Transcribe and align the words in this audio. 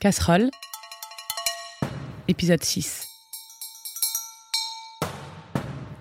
Casserole, 0.00 0.48
épisode 2.26 2.64
6. 2.64 3.06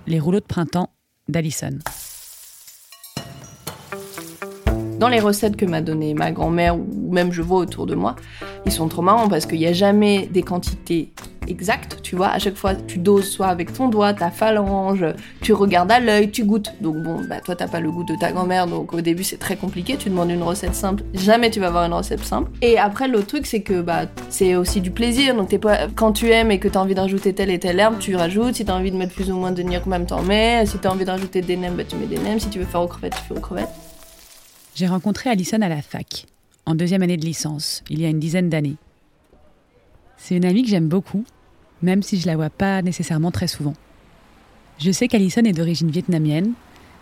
Les 0.08 0.22
rouleaux 0.22 0.40
de 0.40 0.46
printemps 0.46 0.90
d'Alison. 1.28 1.78
Dans 5.00 5.10
les 5.10 5.20
recettes 5.20 5.58
que 5.58 5.66
m'a 5.66 5.82
donné 5.82 6.14
ma 6.14 6.32
grand-mère 6.32 6.78
ou 6.80 7.12
même 7.12 7.34
je 7.34 7.42
vois 7.42 7.60
autour 7.60 7.88
de 7.88 7.96
moi, 7.96 8.16
ils 8.66 8.72
sont 8.72 8.88
trop 8.88 9.02
marrants 9.02 9.28
parce 9.28 9.46
qu'il 9.46 9.60
n'y 9.60 9.68
a 9.68 9.74
jamais 9.74 10.28
des 10.28 10.44
quantités 10.44 11.12
exactes, 11.48 12.00
tu 12.02 12.16
vois. 12.16 12.30
À 12.30 12.40
chaque 12.40 12.56
fois, 12.56 12.76
tu 12.76 12.98
doses 12.98 13.30
soit 13.30 13.48
avec 13.48 13.74
ton 13.74 13.88
doigt, 13.88 14.14
ta 14.14 14.32
phalange, 14.32 15.06
tu 15.42 15.54
regardes 15.54 15.92
à 15.92 16.00
l'œil, 16.00 16.32
tu 16.32 16.44
goûtes. 16.44 16.74
Donc 16.82 16.98
bon, 16.98 17.22
bah 17.28 17.40
toi, 17.42 17.56
t'as 17.56 17.68
pas 17.68 17.80
le 17.80 17.92
goût 17.92 18.04
de 18.04 18.16
ta 18.20 18.32
grand-mère, 18.32 18.68
donc 18.68 18.94
au 18.94 19.02
début, 19.02 19.24
c'est 19.24 19.38
très 19.38 19.56
compliqué. 19.56 19.98
Tu 19.98 20.10
demandes 20.10 20.32
une 20.32 20.44
recette 20.44 20.76
simple, 20.76 21.04
jamais 21.14 21.50
tu 21.50 21.60
vas 21.60 21.68
avoir 21.68 21.86
une 21.86 21.94
recette 21.94 22.24
simple. 22.24 22.52
Et 22.62 22.78
après, 22.78 23.08
l'autre 23.08 23.28
truc, 23.28 23.46
c'est 23.46 23.62
que 23.62 23.82
bah 23.82 24.06
c'est 24.30 24.56
aussi 24.56 24.82
du 24.82 24.92
plaisir. 24.92 25.36
Donc 25.36 25.50
t'es 25.50 25.60
pas 25.60 25.88
quand 25.96 26.12
tu 26.12 26.30
aimes 26.30 26.52
et 26.52 26.60
que 26.60 26.68
t'as 26.68 26.80
envie 26.80 26.96
de 26.96 27.00
rajouter 27.00 27.34
telle 27.34 27.50
et 27.52 27.60
telle 27.60 27.80
herbe, 27.80 27.98
tu 28.00 28.16
rajoutes. 28.16 28.56
Si 28.56 28.66
t'as 28.66 28.76
envie 28.76 28.92
de 28.92 28.98
mettre 28.98 29.14
plus 29.14 29.32
ou 29.32 29.36
moins 29.36 29.52
de 29.52 29.64
même 29.88 30.06
t'en 30.06 30.22
mets. 30.24 30.66
Si 30.66 30.78
t'as 30.78 30.90
envie 30.90 31.06
de 31.06 31.12
rajouter 31.12 31.42
des 31.42 31.56
nems, 31.56 31.76
bah 31.76 31.84
tu 31.84 31.96
mets 31.96 32.08
des 32.08 32.18
nems. 32.18 32.40
Si 32.40 32.50
tu 32.50 32.60
veux 32.60 32.66
faire 32.66 32.82
aux 32.82 32.88
crevettes, 32.88 33.16
tu 33.16 33.24
fais 33.24 33.38
aux 33.38 33.42
crevettes. 33.42 33.70
J'ai 34.76 34.88
rencontré 34.88 35.30
Alison 35.30 35.62
à 35.62 35.70
la 35.70 35.82
fac, 35.82 36.26
en 36.66 36.74
deuxième 36.74 37.02
année 37.02 37.18
de 37.18 37.26
licence, 37.26 37.84
il 37.90 38.00
y 38.02 38.06
a 38.06 38.10
une 38.10 38.20
dizaine 38.20 38.50
d'années. 38.50 38.78
C'est 40.20 40.36
une 40.36 40.46
amie 40.46 40.64
que 40.64 40.70
j'aime 40.70 40.90
beaucoup, 40.90 41.24
même 41.82 42.04
si 42.04 42.20
je 42.20 42.28
la 42.28 42.36
vois 42.36 42.50
pas 42.50 42.82
nécessairement 42.82 43.32
très 43.32 43.48
souvent. 43.48 43.74
Je 44.78 44.92
sais 44.92 45.08
qu'Alison 45.08 45.42
est 45.44 45.54
d'origine 45.54 45.90
vietnamienne, 45.90 46.54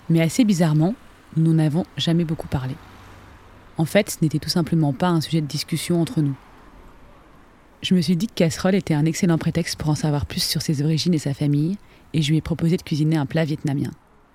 mais 0.10 0.22
assez 0.22 0.46
bizarrement, 0.46 0.94
nous 1.36 1.54
n'en 1.54 1.66
avons 1.66 1.84
jamais 1.98 2.24
beaucoup 2.24 2.48
parlé. 2.48 2.76
En 3.78 3.86
fait, 3.86 4.12
ce 4.12 4.18
n'était 4.22 4.40
tout 4.40 4.50
simplement 4.50 4.94
pas 4.94 5.10
un 5.10 5.20
sujet 5.20 5.42
de 5.42 5.48
discussion 5.48 6.00
entre 6.00 6.22
nous. 6.22 6.36
Je 7.82 7.96
me 7.96 8.02
suis 8.02 8.16
dit 8.16 8.28
que 8.28 8.34
casserole 8.34 8.76
était 8.76 8.94
un 8.94 9.06
excellent 9.06 9.38
prétexte 9.38 9.78
pour 9.78 9.90
en 9.90 9.96
savoir 9.96 10.26
plus 10.26 10.44
sur 10.44 10.62
ses 10.62 10.82
origines 10.82 11.14
et 11.14 11.20
sa 11.20 11.34
famille, 11.34 11.78
et 12.14 12.22
je 12.22 12.30
lui 12.30 12.38
ai 12.38 12.42
proposé 12.42 12.78
de 12.78 12.84
cuisiner 12.84 13.18
un 13.18 13.26
plat 13.26 13.46
vietnamien. 13.46 13.92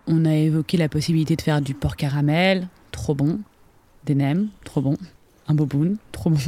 On 0.06 0.24
a 0.24 0.34
évoqué 0.34 0.76
la 0.76 0.88
possibilité 0.88 1.36
de 1.36 1.42
faire 1.42 1.62
du 1.62 1.74
porc 1.74 1.96
caramel, 1.96 2.68
trop 2.90 3.14
bon, 3.14 3.40
des 4.04 4.16
trop 4.64 4.80
bon, 4.80 4.96
un 5.46 5.54
boboon, 5.54 5.96
trop 6.10 6.30
bon. 6.30 6.38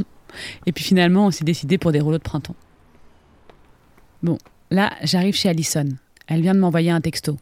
Et 0.65 0.71
puis 0.71 0.83
finalement, 0.83 1.27
on 1.27 1.31
s'est 1.31 1.43
décidé 1.45 1.77
pour 1.77 1.91
des 1.91 1.99
rouleaux 1.99 2.17
de 2.17 2.23
printemps. 2.23 2.55
Bon, 4.23 4.37
là, 4.71 4.91
j'arrive 5.03 5.35
chez 5.35 5.49
Allison. 5.49 5.87
Elle 6.27 6.41
vient 6.41 6.55
de 6.55 6.59
m'envoyer 6.59 6.91
un 6.91 7.01
texto. 7.01 7.37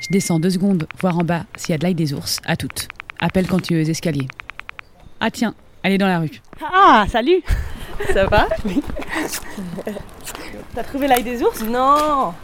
Je 0.00 0.08
descends 0.10 0.40
deux 0.40 0.50
secondes, 0.50 0.86
voir 1.00 1.18
en 1.18 1.24
bas 1.24 1.44
s'il 1.56 1.70
y 1.70 1.74
a 1.74 1.78
de 1.78 1.84
l'ail 1.84 1.94
des 1.94 2.12
ours. 2.12 2.40
À 2.44 2.56
toutes. 2.56 2.88
Appelle 3.18 3.46
quand 3.46 3.60
tu 3.60 3.74
es 3.78 3.82
aux 3.84 3.88
escaliers. 3.88 4.28
Ah 5.20 5.30
tiens, 5.30 5.54
elle 5.82 5.92
est 5.92 5.98
dans 5.98 6.08
la 6.08 6.18
rue. 6.18 6.42
Ah, 6.62 7.06
salut 7.10 7.42
Ça 8.12 8.26
va? 8.26 8.46
Oui. 8.64 8.82
T'as 10.74 10.82
trouvé 10.82 11.08
l'ail 11.08 11.22
des 11.22 11.42
ours? 11.42 11.62
Non 11.62 12.34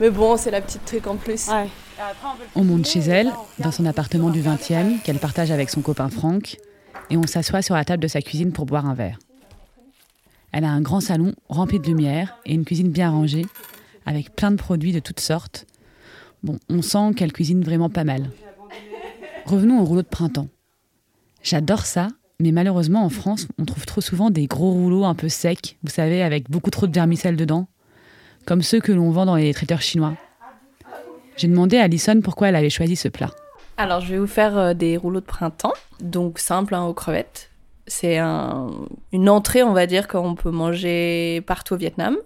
Mais 0.00 0.10
bon, 0.10 0.36
c'est 0.36 0.50
la 0.52 0.60
petite 0.60 0.84
truc 0.84 1.06
en 1.06 1.16
plus. 1.16 1.48
Ouais. 1.48 1.66
On 2.54 2.64
monte 2.64 2.86
chez 2.86 3.00
elle, 3.00 3.32
dans 3.58 3.72
son 3.72 3.84
appartement 3.86 4.30
du 4.30 4.40
20e, 4.40 5.02
qu'elle 5.02 5.18
partage 5.18 5.50
avec 5.50 5.68
son 5.68 5.82
copain 5.82 6.08
Franck, 6.08 6.56
et 7.10 7.16
on 7.16 7.26
s'assoit 7.26 7.62
sur 7.62 7.74
la 7.74 7.84
table 7.84 8.02
de 8.02 8.08
sa 8.08 8.22
cuisine 8.22 8.52
pour 8.52 8.66
boire 8.66 8.86
un 8.86 8.94
verre. 8.94 9.18
Elle 10.52 10.64
a 10.64 10.70
un 10.70 10.80
grand 10.80 11.00
salon 11.00 11.32
rempli 11.48 11.78
de 11.78 11.86
lumière 11.86 12.38
et 12.44 12.54
une 12.54 12.64
cuisine 12.64 12.90
bien 12.90 13.10
rangée, 13.10 13.46
avec 14.06 14.34
plein 14.34 14.50
de 14.50 14.56
produits 14.56 14.92
de 14.92 15.00
toutes 15.00 15.20
sortes. 15.20 15.66
Bon, 16.42 16.58
on 16.68 16.82
sent 16.82 17.12
qu'elle 17.16 17.32
cuisine 17.32 17.62
vraiment 17.62 17.90
pas 17.90 18.04
mal. 18.04 18.30
Revenons 19.44 19.80
au 19.80 19.84
rouleau 19.84 20.02
de 20.02 20.08
printemps. 20.08 20.48
J'adore 21.42 21.86
ça, 21.86 22.08
mais 22.38 22.52
malheureusement 22.52 23.04
en 23.04 23.10
France, 23.10 23.46
on 23.58 23.64
trouve 23.64 23.86
trop 23.86 24.00
souvent 24.00 24.30
des 24.30 24.46
gros 24.46 24.72
rouleaux 24.72 25.04
un 25.04 25.14
peu 25.14 25.28
secs, 25.28 25.76
vous 25.82 25.90
savez, 25.90 26.22
avec 26.22 26.50
beaucoup 26.50 26.70
trop 26.70 26.86
de 26.86 26.94
vermicelle 26.94 27.36
dedans, 27.36 27.68
comme 28.46 28.62
ceux 28.62 28.80
que 28.80 28.92
l'on 28.92 29.10
vend 29.10 29.26
dans 29.26 29.36
les 29.36 29.52
traiteurs 29.54 29.82
chinois. 29.82 30.16
J'ai 31.36 31.48
demandé 31.48 31.78
à 31.78 31.84
Alison 31.84 32.20
pourquoi 32.22 32.48
elle 32.48 32.56
avait 32.56 32.70
choisi 32.70 32.96
ce 32.96 33.08
plat. 33.08 33.30
Alors, 33.82 34.02
je 34.02 34.12
vais 34.12 34.18
vous 34.18 34.26
faire 34.26 34.58
euh, 34.58 34.74
des 34.74 34.98
rouleaux 34.98 35.22
de 35.22 35.24
printemps, 35.24 35.72
donc 36.00 36.38
simple 36.38 36.74
hein, 36.74 36.84
aux 36.84 36.92
crevettes. 36.92 37.48
C'est 37.86 38.18
un, 38.18 38.68
une 39.10 39.30
entrée, 39.30 39.62
on 39.62 39.72
va 39.72 39.86
dire, 39.86 40.06
qu'on 40.06 40.34
peut 40.34 40.50
manger 40.50 41.42
partout 41.46 41.72
au 41.72 41.76
Vietnam, 41.78 42.18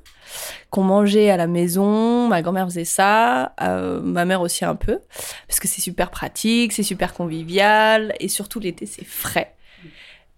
qu'on 0.71 0.83
mangeait 0.83 1.31
à 1.31 1.37
la 1.37 1.47
maison. 1.47 2.27
Ma 2.27 2.43
grand-mère 2.43 2.67
faisait 2.67 2.85
ça, 2.85 3.53
euh, 3.63 4.01
ma 4.01 4.25
mère 4.25 4.41
aussi 4.41 4.65
un 4.65 4.75
peu, 4.75 4.99
parce 5.47 5.61
que 5.61 5.69
c'est 5.69 5.81
super 5.81 6.11
pratique, 6.11 6.73
c'est 6.73 6.83
super 6.83 7.15
convivial, 7.15 8.15
et 8.19 8.27
surtout 8.27 8.59
l'été, 8.59 8.85
c'est 8.85 9.07
frais. 9.07 9.55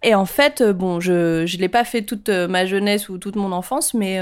Et 0.03 0.15
en 0.15 0.27
fait, 0.27 0.60
euh, 0.60 0.75
bon, 0.75 1.00
je 1.00 1.41
ne 1.41 1.59
l'ai 1.59 1.71
pas 1.71 1.84
fait 1.84 2.03
toute 2.03 2.28
ma 2.28 2.66
jeunesse 2.66 3.09
ou 3.09 3.16
toute 3.16 3.37
mon 3.37 3.53
enfance, 3.53 3.94
mais 3.94 4.21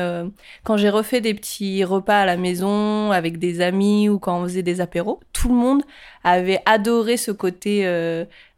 quand 0.63 0.77
j'ai 0.77 0.91
refait 0.91 1.21
des 1.21 1.35
petits 1.35 1.83
repas 1.83 2.21
à 2.21 2.25
la 2.25 2.37
maison 2.37 3.11
avec 3.11 3.41
des 3.41 3.61
amis 3.63 4.09
ou 4.09 4.21
quand 4.21 4.39
on 4.39 4.45
faisait 4.45 4.63
des 4.63 4.81
apéros, 4.81 5.19
tout 5.45 5.51
le 5.51 5.57
monde 5.57 5.83
avait 6.23 6.61
adoré 6.65 7.19
ce 7.19 7.31
côté 7.31 7.87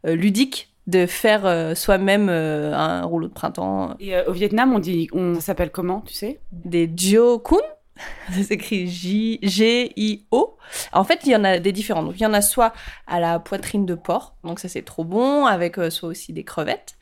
ludique 0.05 0.69
de 0.87 1.05
faire 1.05 1.75
soi-même 1.75 2.29
un 2.29 3.03
rouleau 3.03 3.27
de 3.27 3.33
printemps. 3.33 3.95
Et 3.99 4.17
au 4.25 4.31
Vietnam, 4.31 4.73
on 4.73 4.79
dit, 4.79 5.09
on 5.11 5.41
s'appelle 5.41 5.69
comment, 5.69 5.99
tu 5.99 6.13
sais? 6.13 6.39
Des 6.53 6.89
Jio 6.95 7.39
Kun. 7.39 7.57
ça 8.31 8.43
s'écrit 8.43 8.87
J-G-I-O. 8.87 10.57
En 10.91 11.03
fait, 11.03 11.21
il 11.25 11.31
y 11.31 11.35
en 11.35 11.43
a 11.43 11.59
des 11.59 11.71
différents. 11.71 12.03
Donc, 12.03 12.15
il 12.17 12.23
y 12.23 12.25
en 12.25 12.33
a 12.33 12.41
soit 12.41 12.73
à 13.07 13.19
la 13.19 13.39
poitrine 13.39 13.85
de 13.85 13.95
porc, 13.95 14.35
donc 14.43 14.59
ça 14.59 14.67
c'est 14.67 14.81
trop 14.81 15.03
bon, 15.03 15.45
avec 15.45 15.77
euh, 15.77 15.89
soit 15.89 16.09
aussi 16.09 16.33
des 16.33 16.43
crevettes. 16.43 16.97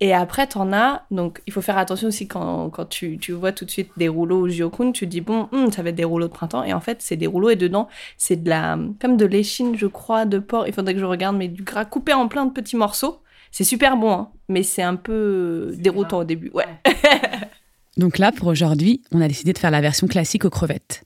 Et 0.00 0.12
après, 0.12 0.46
tu 0.46 0.58
en 0.58 0.72
as, 0.72 1.04
donc 1.10 1.40
il 1.46 1.52
faut 1.52 1.62
faire 1.62 1.78
attention 1.78 2.08
aussi 2.08 2.28
quand, 2.28 2.70
quand 2.70 2.86
tu, 2.86 3.18
tu 3.18 3.32
vois 3.32 3.52
tout 3.52 3.64
de 3.64 3.70
suite 3.70 3.90
des 3.96 4.08
rouleaux 4.08 4.40
au 4.40 4.48
Jiokun, 4.48 4.92
tu 4.92 5.06
dis 5.06 5.20
bon, 5.20 5.48
hmm, 5.52 5.70
ça 5.70 5.82
va 5.82 5.90
être 5.90 5.96
des 5.96 6.04
rouleaux 6.04 6.28
de 6.28 6.32
printemps. 6.32 6.64
Et 6.64 6.72
en 6.72 6.80
fait, 6.80 7.00
c'est 7.00 7.16
des 7.16 7.26
rouleaux 7.26 7.50
et 7.50 7.56
dedans, 7.56 7.88
c'est 8.18 8.42
de 8.42 8.48
la, 8.48 8.78
comme 9.00 9.16
de 9.16 9.26
l'échine, 9.26 9.76
je 9.76 9.86
crois, 9.86 10.24
de 10.24 10.38
porc. 10.38 10.66
Il 10.66 10.72
faudrait 10.72 10.94
que 10.94 11.00
je 11.00 11.04
regarde, 11.04 11.36
mais 11.36 11.48
du 11.48 11.62
gras 11.62 11.84
coupé 11.84 12.12
en 12.12 12.28
plein 12.28 12.46
de 12.46 12.52
petits 12.52 12.76
morceaux. 12.76 13.22
C'est 13.50 13.64
super 13.64 13.96
bon, 13.96 14.12
hein, 14.12 14.28
mais 14.48 14.62
c'est 14.62 14.82
un 14.82 14.96
peu 14.96 15.72
déroutant 15.78 16.18
au 16.18 16.24
début. 16.24 16.50
ouais. 16.52 16.66
Donc 17.96 18.18
là, 18.18 18.30
pour 18.30 18.48
aujourd'hui, 18.48 19.02
on 19.12 19.20
a 19.20 19.28
décidé 19.28 19.52
de 19.52 19.58
faire 19.58 19.70
la 19.70 19.80
version 19.80 20.06
classique 20.06 20.44
aux 20.44 20.50
crevettes. 20.50 21.02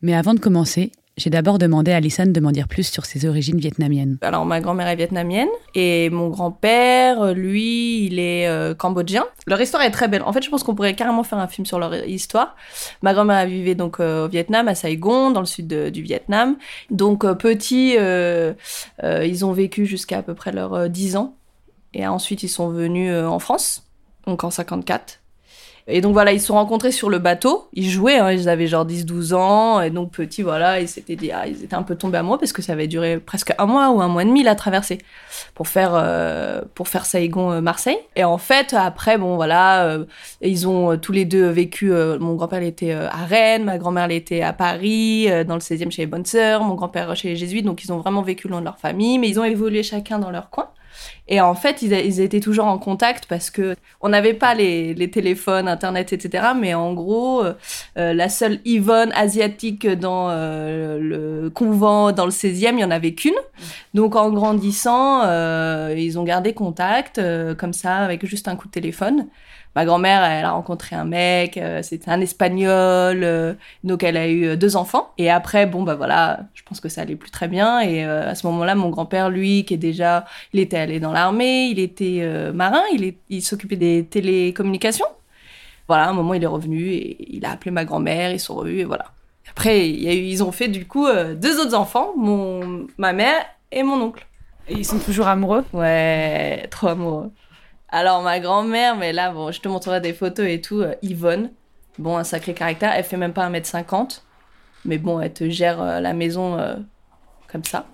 Mais 0.00 0.14
avant 0.14 0.32
de 0.32 0.40
commencer, 0.40 0.92
j'ai 1.18 1.28
d'abord 1.28 1.58
demandé 1.58 1.92
à 1.92 1.96
Alison 1.96 2.24
de 2.24 2.40
m'en 2.40 2.52
dire 2.52 2.68
plus 2.68 2.84
sur 2.84 3.04
ses 3.04 3.26
origines 3.26 3.58
vietnamiennes. 3.58 4.16
Alors, 4.22 4.46
ma 4.46 4.60
grand-mère 4.60 4.88
est 4.88 4.96
vietnamienne 4.96 5.48
et 5.74 6.08
mon 6.08 6.30
grand-père, 6.30 7.34
lui, 7.34 8.06
il 8.06 8.18
est 8.18 8.48
euh, 8.48 8.74
cambodgien. 8.74 9.26
Leur 9.46 9.60
histoire 9.60 9.82
est 9.82 9.90
très 9.90 10.08
belle. 10.08 10.22
En 10.22 10.32
fait, 10.32 10.42
je 10.42 10.48
pense 10.48 10.62
qu'on 10.62 10.74
pourrait 10.74 10.94
carrément 10.94 11.22
faire 11.22 11.38
un 11.38 11.48
film 11.48 11.66
sur 11.66 11.78
leur 11.78 11.94
histoire. 12.06 12.56
Ma 13.02 13.12
grand-mère 13.12 13.46
vivait 13.46 13.74
donc 13.74 14.00
euh, 14.00 14.24
au 14.24 14.28
Vietnam, 14.28 14.68
à 14.68 14.74
Saigon, 14.74 15.30
dans 15.30 15.40
le 15.40 15.46
sud 15.46 15.68
du 15.68 16.00
Vietnam. 16.00 16.56
Donc, 16.90 17.24
euh, 17.24 17.34
petit, 17.34 17.96
ils 19.02 19.44
ont 19.44 19.52
vécu 19.52 19.84
jusqu'à 19.84 20.18
à 20.18 20.22
peu 20.22 20.34
près 20.34 20.52
leurs 20.52 20.88
10 20.88 21.16
ans. 21.16 21.36
Et 21.92 22.06
ensuite, 22.06 22.42
ils 22.42 22.48
sont 22.48 22.70
venus 22.70 23.14
en 23.14 23.38
France, 23.38 23.84
donc 24.26 24.44
en 24.44 24.50
54. 24.50 25.21
Et 25.88 26.00
donc 26.00 26.12
voilà, 26.12 26.32
ils 26.32 26.40
se 26.40 26.46
sont 26.46 26.54
rencontrés 26.54 26.92
sur 26.92 27.10
le 27.10 27.18
bateau. 27.18 27.68
Ils 27.72 27.90
jouaient, 27.90 28.18
hein, 28.18 28.30
ils 28.30 28.48
avaient 28.48 28.68
genre 28.68 28.86
10-12 28.86 29.34
ans. 29.34 29.80
Et 29.80 29.90
donc 29.90 30.12
petit, 30.12 30.42
voilà, 30.42 30.72
ah, 30.72 30.80
ils 30.80 31.64
étaient 31.64 31.74
un 31.74 31.82
peu 31.82 31.96
tombés 31.96 32.22
moi 32.22 32.38
parce 32.38 32.52
que 32.52 32.62
ça 32.62 32.72
avait 32.72 32.86
duré 32.86 33.18
presque 33.18 33.52
un 33.58 33.66
mois 33.66 33.90
ou 33.90 34.00
un 34.00 34.08
mois 34.08 34.22
et 34.22 34.26
demi 34.26 34.42
la 34.42 34.54
traversée 34.54 34.98
pour 35.54 35.68
faire 35.68 35.92
euh, 35.94 36.62
pour 36.74 36.88
faire 36.88 37.04
Saigon-Marseille. 37.04 37.96
Euh, 37.96 38.20
et 38.20 38.24
en 38.24 38.38
fait, 38.38 38.74
après, 38.74 39.18
bon 39.18 39.34
voilà, 39.36 39.84
euh, 39.86 40.04
ils 40.40 40.68
ont 40.68 40.96
tous 40.98 41.12
les 41.12 41.24
deux 41.24 41.48
vécu. 41.48 41.90
mon 42.20 42.34
grand-père 42.34 42.62
était 42.62 42.92
à 42.92 43.24
Rennes, 43.24 43.64
ma 43.64 43.78
grand-mère 43.78 44.10
était 44.10 44.42
à 44.42 44.52
Paris, 44.52 45.28
dans 45.46 45.54
le 45.54 45.60
16e 45.60 45.90
chez 45.90 46.02
les 46.02 46.06
bonnes 46.06 46.26
sœurs, 46.26 46.62
mon 46.62 46.74
grand-père 46.74 47.16
chez 47.16 47.28
les 47.28 47.36
jésuites. 47.36 47.64
Donc 47.64 47.84
ils 47.84 47.92
ont 47.92 47.98
vraiment 47.98 48.22
vécu 48.22 48.48
loin 48.48 48.60
de 48.60 48.66
leur 48.66 48.78
famille, 48.78 49.18
mais 49.18 49.28
ils 49.28 49.40
ont 49.40 49.44
évolué 49.44 49.82
chacun 49.82 50.18
dans 50.18 50.30
leur 50.30 50.50
coin. 50.50 50.68
Et 51.28 51.40
en 51.40 51.54
fait, 51.54 51.82
ils, 51.82 52.20
étaient 52.20 52.40
toujours 52.40 52.66
en 52.66 52.78
contact 52.78 53.26
parce 53.26 53.50
que 53.50 53.76
on 54.00 54.08
n'avait 54.08 54.34
pas 54.34 54.54
les, 54.54 55.10
téléphones, 55.10 55.68
Internet, 55.68 56.12
etc. 56.12 56.48
Mais 56.58 56.74
en 56.74 56.92
gros, 56.92 57.44
euh, 57.44 57.54
euh, 57.96 58.12
la 58.12 58.28
seule 58.28 58.60
Yvonne 58.64 59.12
asiatique 59.14 59.86
dans 59.86 60.28
euh, 60.30 60.98
le 61.00 61.50
convent 61.50 62.12
dans 62.12 62.24
le 62.24 62.30
16e, 62.32 62.70
il 62.70 62.76
n'y 62.76 62.84
en 62.84 62.90
avait 62.90 63.14
qu'une. 63.14 63.32
Donc 63.94 64.16
en 64.16 64.30
grandissant, 64.30 65.22
ils 65.94 66.18
ont 66.18 66.24
gardé 66.24 66.52
contact 66.54 67.20
comme 67.56 67.72
ça 67.72 67.96
avec 67.96 68.26
juste 68.26 68.48
un 68.48 68.56
coup 68.56 68.66
de 68.66 68.72
téléphone 68.72 69.28
ma 69.74 69.84
grand-mère, 69.84 70.22
elle 70.24 70.44
a 70.44 70.52
rencontré 70.52 70.96
un 70.96 71.04
mec, 71.04 71.56
euh, 71.56 71.82
c'était 71.82 72.10
un 72.10 72.20
espagnol, 72.20 73.22
euh, 73.24 73.54
donc 73.84 74.02
elle 74.02 74.16
a 74.16 74.28
eu 74.28 74.44
euh, 74.44 74.56
deux 74.56 74.76
enfants. 74.76 75.12
Et 75.18 75.30
après, 75.30 75.66
bon, 75.66 75.82
bah 75.82 75.94
voilà, 75.94 76.40
je 76.54 76.62
pense 76.62 76.80
que 76.80 76.88
ça 76.88 77.02
allait 77.02 77.16
plus 77.16 77.30
très 77.30 77.48
bien. 77.48 77.80
Et 77.80 78.04
à 78.04 78.34
ce 78.34 78.46
moment-là, 78.46 78.74
mon 78.74 78.90
grand-père, 78.90 79.30
lui, 79.30 79.64
qui 79.64 79.74
est 79.74 79.78
déjà, 79.78 80.24
il 80.52 80.60
était 80.60 80.78
allé 80.78 81.00
dans 81.00 81.12
l'armée, 81.12 81.66
il 81.66 81.78
était 81.78 82.26
marin, 82.52 82.82
il, 82.92 83.04
est, 83.04 83.16
il 83.28 83.42
s'occupait 83.42 83.76
des 83.76 84.04
télécommunications. 84.04 85.06
Voilà, 85.88 86.04
à 86.04 86.10
un 86.10 86.12
moment, 86.12 86.34
il 86.34 86.42
est 86.42 86.46
revenu 86.46 86.90
et 86.90 87.36
il 87.36 87.44
a 87.44 87.52
appelé 87.52 87.70
ma 87.70 87.84
grand-mère, 87.84 88.32
ils 88.32 88.40
sont 88.40 88.54
revus 88.54 88.80
et 88.80 88.84
voilà. 88.84 89.06
Après, 89.50 89.88
il 89.88 90.02
y 90.02 90.08
a 90.08 90.14
eu, 90.14 90.22
ils 90.22 90.42
ont 90.42 90.52
fait 90.52 90.68
du 90.68 90.86
coup 90.86 91.06
deux 91.36 91.60
autres 91.60 91.74
enfants, 91.74 92.12
mon, 92.16 92.86
ma 92.98 93.12
mère 93.12 93.44
et 93.70 93.82
mon 93.82 94.00
oncle. 94.00 94.26
Et 94.68 94.74
ils 94.74 94.84
sont 94.84 94.98
toujours 94.98 95.26
amoureux? 95.26 95.64
Ouais, 95.72 96.66
trop 96.70 96.88
amoureux. 96.88 97.30
Alors, 97.92 98.22
ma 98.22 98.40
grand-mère, 98.40 98.96
mais 98.96 99.12
là, 99.12 99.30
bon, 99.30 99.52
je 99.52 99.60
te 99.60 99.68
montrerai 99.68 100.00
des 100.00 100.14
photos 100.14 100.46
et 100.48 100.60
tout. 100.62 100.80
euh, 100.80 100.94
Yvonne, 101.02 101.50
bon, 101.98 102.16
un 102.16 102.24
sacré 102.24 102.54
caractère. 102.54 102.92
Elle 102.94 103.04
fait 103.04 103.18
même 103.18 103.34
pas 103.34 103.48
1m50. 103.50 104.22
Mais 104.86 104.96
bon, 104.98 105.20
elle 105.20 105.32
te 105.32 105.48
gère 105.50 105.80
euh, 105.80 106.00
la 106.00 106.14
maison 106.14 106.58
euh, 106.58 106.74
comme 107.52 107.62
ça. 107.64 107.86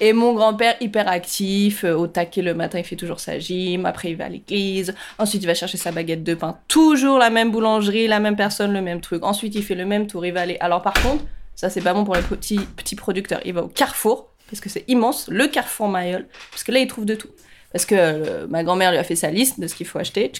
Et 0.00 0.14
mon 0.14 0.32
grand-père, 0.32 0.76
hyper 0.80 1.08
actif, 1.08 1.84
au 1.84 2.06
taquet 2.06 2.40
le 2.40 2.54
matin, 2.54 2.78
il 2.78 2.84
fait 2.84 2.96
toujours 2.96 3.20
sa 3.20 3.38
gym. 3.38 3.84
Après, 3.84 4.10
il 4.10 4.16
va 4.16 4.24
à 4.24 4.28
l'église. 4.30 4.94
Ensuite, 5.18 5.42
il 5.42 5.46
va 5.46 5.54
chercher 5.54 5.76
sa 5.76 5.92
baguette 5.92 6.24
de 6.24 6.34
pain. 6.34 6.58
Toujours 6.66 7.18
la 7.18 7.28
même 7.28 7.50
boulangerie, 7.50 8.08
la 8.08 8.20
même 8.20 8.34
personne, 8.34 8.72
le 8.72 8.80
même 8.80 9.02
truc. 9.02 9.22
Ensuite, 9.24 9.54
il 9.54 9.62
fait 9.62 9.74
le 9.74 9.84
même 9.84 10.06
tour. 10.06 10.24
Il 10.24 10.32
va 10.32 10.40
aller. 10.40 10.56
Alors, 10.60 10.80
par 10.80 10.94
contre, 10.94 11.22
ça, 11.54 11.68
c'est 11.68 11.82
pas 11.82 11.92
bon 11.92 12.04
pour 12.04 12.14
les 12.14 12.22
petits, 12.22 12.60
petits 12.76 12.96
producteurs. 12.96 13.40
Il 13.44 13.52
va 13.52 13.62
au 13.62 13.68
Carrefour, 13.68 14.30
parce 14.48 14.60
que 14.60 14.70
c'est 14.70 14.84
immense, 14.88 15.28
le 15.28 15.48
Carrefour 15.48 15.88
Mayol. 15.88 16.26
Parce 16.50 16.64
que 16.64 16.72
là, 16.72 16.78
il 16.78 16.86
trouve 16.86 17.04
de 17.04 17.14
tout. 17.14 17.28
Parce 17.72 17.84
que 17.84 17.94
euh, 17.96 18.46
ma 18.48 18.64
grand-mère 18.64 18.90
lui 18.90 18.98
a 18.98 19.04
fait 19.04 19.16
sa 19.16 19.30
liste 19.30 19.60
de 19.60 19.66
ce 19.66 19.74
qu'il 19.74 19.86
faut 19.86 19.98
acheter. 19.98 20.32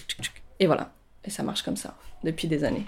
et 0.59 0.65
voilà. 0.65 0.89
Et 1.25 1.29
ça 1.29 1.43
marche 1.43 1.61
comme 1.63 1.77
ça, 1.77 1.95
depuis 2.23 2.47
des 2.47 2.63
années. 2.63 2.85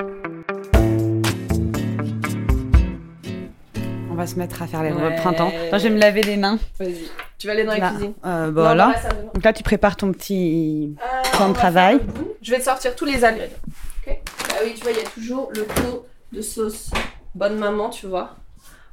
On 4.09 4.15
va 4.15 4.27
se 4.27 4.35
mettre 4.35 4.61
à 4.61 4.67
faire 4.67 4.83
les 4.83 4.91
Ouais. 4.91 5.15
printemps. 5.15 5.51
Attends, 5.67 5.77
je 5.77 5.83
vais 5.83 5.89
me 5.93 5.99
laver 5.99 6.21
les 6.23 6.37
mains. 6.37 6.59
Vas-y. 6.79 6.95
Tu 7.37 7.47
vas 7.47 7.53
aller 7.53 7.63
dans 7.63 7.71
la 7.73 7.79
Là. 7.79 7.89
cuisine. 7.91 8.13
Euh, 8.25 8.51
bah, 8.51 8.75
là. 8.75 8.93
salle. 9.01 9.29
Donc 9.33 9.43
là, 9.43 9.53
tu 9.53 9.63
prépares 9.63 9.95
ton 9.95 10.11
petit. 10.11 10.95
Euh, 11.01 11.37
Temps 11.37 11.49
de 11.49 11.53
travail. 11.53 11.99
Je 12.41 12.51
vais 12.51 12.59
te 12.59 12.63
sortir 12.65 12.95
tous 12.95 13.05
les 13.05 13.23
ingrédients. 13.25 13.57
Ah 14.07 14.13
oui, 14.63 14.73
tu 14.75 14.81
vois, 14.83 14.91
il 14.91 14.97
y 14.97 15.01
a 15.01 15.09
toujours 15.09 15.49
le 15.55 15.63
pot 15.63 16.05
de 16.31 16.41
sauce 16.41 16.89
bonne 17.33 17.57
maman, 17.57 17.89
tu 17.89 18.05
vois. 18.07 18.35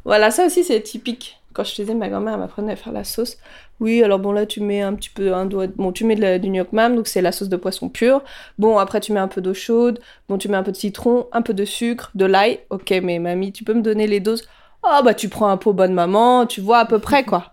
Voilà, 0.04 0.30
ça 0.30 0.46
aussi 0.46 0.64
c'est 0.64 0.80
typique. 0.80 1.40
Quand 1.52 1.64
je 1.64 1.74
faisais, 1.74 1.94
ma 1.94 2.08
grand-mère 2.08 2.38
m'apprenait 2.38 2.72
à 2.72 2.76
faire 2.76 2.92
la 2.92 3.04
sauce. 3.04 3.36
Oui, 3.80 4.02
alors 4.02 4.18
bon 4.18 4.32
là 4.32 4.44
tu 4.46 4.60
mets 4.60 4.80
un 4.82 4.94
petit 4.94 5.10
peu 5.10 5.32
un 5.34 5.46
doigt, 5.46 5.66
bon 5.68 5.92
tu 5.92 6.04
mets 6.04 6.16
de 6.16 6.20
la- 6.20 6.38
du 6.38 6.48
gnocchi 6.50 6.70
mam, 6.74 6.96
donc 6.96 7.06
c'est 7.06 7.22
la 7.22 7.30
sauce 7.32 7.48
de 7.48 7.56
poisson 7.56 7.88
pure. 7.88 8.22
Bon 8.58 8.78
après 8.78 9.00
tu 9.00 9.12
mets 9.12 9.20
un 9.20 9.28
peu 9.28 9.40
d'eau 9.40 9.54
chaude. 9.54 10.00
Bon 10.28 10.36
tu 10.38 10.48
mets 10.48 10.56
un 10.56 10.62
peu 10.62 10.72
de 10.72 10.76
citron, 10.76 11.26
un 11.32 11.42
peu 11.42 11.54
de 11.54 11.64
sucre, 11.64 12.10
de 12.14 12.24
l'ail. 12.24 12.60
Ok, 12.70 12.90
mais 13.02 13.18
mamie, 13.18 13.52
tu 13.52 13.64
peux 13.64 13.74
me 13.74 13.82
donner 13.82 14.06
les 14.06 14.20
doses? 14.20 14.48
Ah 14.82 15.02
bah 15.04 15.14
tu 15.14 15.28
prends 15.28 15.48
un 15.48 15.56
pot 15.56 15.72
bonne 15.72 15.94
maman, 15.94 16.46
tu 16.46 16.60
vois 16.60 16.78
à 16.78 16.84
peu 16.86 16.98
près 16.98 17.24
quoi. 17.24 17.52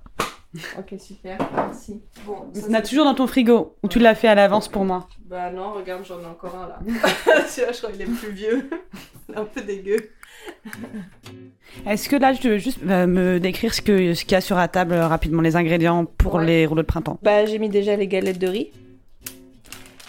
ok 0.79 0.99
super, 0.99 1.37
merci. 1.53 2.01
Bon, 2.25 2.37
ça, 2.53 2.67
On 2.69 2.73
a 2.73 2.81
toujours 2.81 3.05
dans 3.05 3.13
ton 3.13 3.27
frigo. 3.27 3.75
Ou 3.83 3.87
tu 3.87 3.99
l'as 3.99 4.15
fait 4.15 4.27
à 4.29 4.35
l'avance 4.35 4.67
pour 4.67 4.85
moi? 4.85 5.07
bah 5.25 5.51
non, 5.51 5.73
regarde, 5.73 6.05
j'en 6.05 6.21
ai 6.21 6.25
encore 6.25 6.55
un 6.55 6.67
là. 6.67 6.79
Celui-là, 7.47 7.73
je 7.73 7.77
crois 7.79 7.91
qu'il 7.91 8.01
est 8.01 8.05
plus 8.05 8.31
vieux. 8.31 8.69
Il 9.27 9.33
est 9.35 9.37
un 9.39 9.43
peu 9.45 9.61
dégueu. 9.61 9.97
Est-ce 11.85 12.07
que 12.09 12.15
là, 12.15 12.33
tu 12.33 12.49
veux 12.49 12.57
juste 12.57 12.79
euh, 12.87 13.05
me 13.05 13.39
décrire 13.39 13.73
ce 13.73 13.81
qu'il 13.81 14.31
y 14.31 14.35
a 14.35 14.41
sur 14.41 14.55
la 14.55 14.67
table 14.67 14.93
euh, 14.93 15.07
rapidement, 15.07 15.41
les 15.41 15.55
ingrédients 15.55 16.05
pour 16.05 16.35
Ouais. 16.35 16.45
les 16.45 16.65
rouleaux 16.65 16.81
de 16.83 16.87
printemps? 16.87 17.19
Bah, 17.21 17.45
j'ai 17.45 17.59
mis 17.59 17.69
déjà 17.69 17.95
les 17.95 18.07
galettes 18.07 18.39
de 18.39 18.47
riz, 18.47 18.71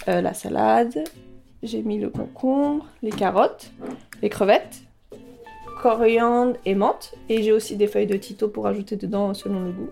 euh, 0.09 0.21
la 0.21 0.33
salade, 0.35 1.03
j'ai 1.63 1.83
mis 1.83 1.99
le 1.99 2.09
concombre, 2.11 2.87
les 3.03 3.11
carottes, 3.11 3.73
les 4.23 4.29
crevettes, 4.29 4.83
coriandre 5.83 6.57
et 6.65 6.75
menthe. 6.75 7.15
Et 7.29 7.43
j'ai 7.43 7.53
aussi 7.53 7.77
des 7.77 7.89
feuilles 7.89 8.07
de 8.07 8.17
tito 8.17 8.49
pour 8.49 8.67
ajouter 8.69 8.97
dedans 8.97 9.35
selon 9.35 9.61
le 9.65 9.73
goût. 9.73 9.91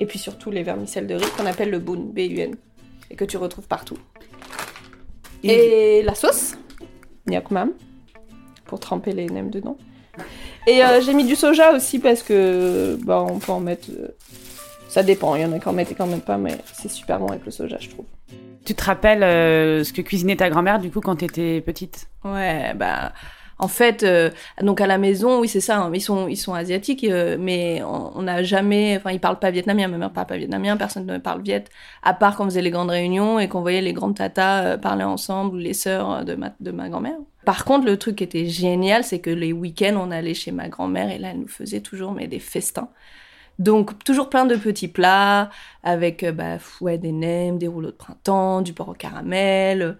Et 0.00 0.06
puis 0.06 0.18
surtout 0.18 0.50
les 0.50 0.62
vermicelles 0.64 1.06
de 1.06 1.14
riz 1.14 1.24
qu'on 1.36 1.46
appelle 1.46 1.70
le 1.70 1.78
boon, 1.78 2.10
B-U-N, 2.12 2.56
et 3.10 3.14
que 3.14 3.24
tu 3.24 3.36
retrouves 3.36 3.68
partout. 3.68 3.96
Et 5.44 6.02
la 6.04 6.14
sauce, 6.14 6.56
gnocchi 7.26 7.52
mam, 7.54 7.72
pour 8.72 8.80
tremper 8.80 9.12
les 9.12 9.26
nems 9.26 9.50
dedans. 9.50 9.76
Et 10.66 10.82
euh, 10.82 11.02
j'ai 11.02 11.12
mis 11.12 11.26
du 11.26 11.36
soja 11.36 11.72
aussi 11.72 11.98
parce 11.98 12.22
que 12.22 12.96
bah, 13.04 13.22
on 13.28 13.38
peut 13.38 13.52
en 13.52 13.60
mettre. 13.60 13.90
euh, 13.90 14.08
ça 14.88 15.02
dépend, 15.02 15.34
il 15.34 15.42
y 15.42 15.44
en 15.44 15.52
a 15.52 15.58
qui 15.58 15.68
en 15.68 15.74
mettent 15.74 15.92
et 15.92 15.94
qui 15.94 16.00
en 16.00 16.06
mettent 16.06 16.24
pas, 16.24 16.38
mais 16.38 16.56
c'est 16.72 16.90
super 16.90 17.18
bon 17.18 17.26
avec 17.26 17.44
le 17.44 17.50
soja, 17.50 17.76
je 17.78 17.90
trouve. 17.90 18.06
Tu 18.64 18.74
te 18.74 18.82
rappelles 18.82 19.22
euh, 19.24 19.84
ce 19.84 19.92
que 19.92 20.00
cuisinait 20.00 20.36
ta 20.36 20.48
grand-mère 20.48 20.78
du 20.78 20.90
coup 20.90 21.02
quand 21.02 21.16
t'étais 21.16 21.60
petite? 21.60 22.08
Ouais, 22.24 22.72
bah. 22.74 23.12
En 23.62 23.68
fait, 23.68 24.02
euh, 24.02 24.28
donc 24.60 24.80
à 24.80 24.88
la 24.88 24.98
maison, 24.98 25.38
oui, 25.38 25.46
c'est 25.46 25.60
ça, 25.60 25.78
hein, 25.78 25.92
ils, 25.94 26.00
sont, 26.00 26.26
ils 26.26 26.36
sont 26.36 26.52
asiatiques, 26.52 27.04
euh, 27.04 27.36
mais 27.38 27.80
on 27.84 28.22
n'a 28.22 28.42
jamais. 28.42 28.96
Enfin, 28.96 29.12
ils 29.12 29.20
parlent 29.20 29.38
pas 29.38 29.52
vietnamien, 29.52 29.86
ma 29.86 29.98
mère 29.98 30.12
parle 30.12 30.26
pas 30.26 30.36
vietnamien, 30.36 30.76
personne 30.76 31.06
ne 31.06 31.18
parle 31.18 31.42
viet, 31.42 31.66
à 32.02 32.12
part 32.12 32.34
quand 32.34 32.42
on 32.42 32.48
faisait 32.48 32.60
les 32.60 32.72
grandes 32.72 32.90
réunions 32.90 33.38
et 33.38 33.46
qu'on 33.46 33.60
voyait 33.60 33.80
les 33.80 33.92
grandes 33.92 34.16
tatas 34.16 34.64
euh, 34.64 34.78
parler 34.78 35.04
ensemble, 35.04 35.58
les 35.58 35.74
sœurs 35.74 36.24
de 36.24 36.34
ma, 36.34 36.52
de 36.58 36.72
ma 36.72 36.88
grand-mère. 36.88 37.14
Par 37.44 37.64
contre, 37.64 37.86
le 37.86 37.96
truc 37.96 38.16
qui 38.16 38.24
était 38.24 38.48
génial, 38.48 39.04
c'est 39.04 39.20
que 39.20 39.30
les 39.30 39.52
week-ends, 39.52 39.94
on 39.96 40.10
allait 40.10 40.34
chez 40.34 40.50
ma 40.50 40.68
grand-mère 40.68 41.12
et 41.12 41.18
là, 41.18 41.28
elle 41.30 41.38
nous 41.38 41.46
faisait 41.46 41.82
toujours 41.82 42.10
mais, 42.10 42.26
des 42.26 42.40
festins. 42.40 42.88
Donc, 43.60 44.02
toujours 44.02 44.28
plein 44.28 44.44
de 44.44 44.56
petits 44.56 44.88
plats 44.88 45.50
avec 45.84 46.24
euh, 46.24 46.32
bah, 46.32 46.58
ouais, 46.80 46.98
des 46.98 47.12
nems, 47.12 47.58
des 47.58 47.68
rouleaux 47.68 47.92
de 47.92 47.96
printemps, 47.96 48.60
du 48.60 48.72
porc 48.72 48.88
au 48.88 48.94
caramel, 48.94 49.98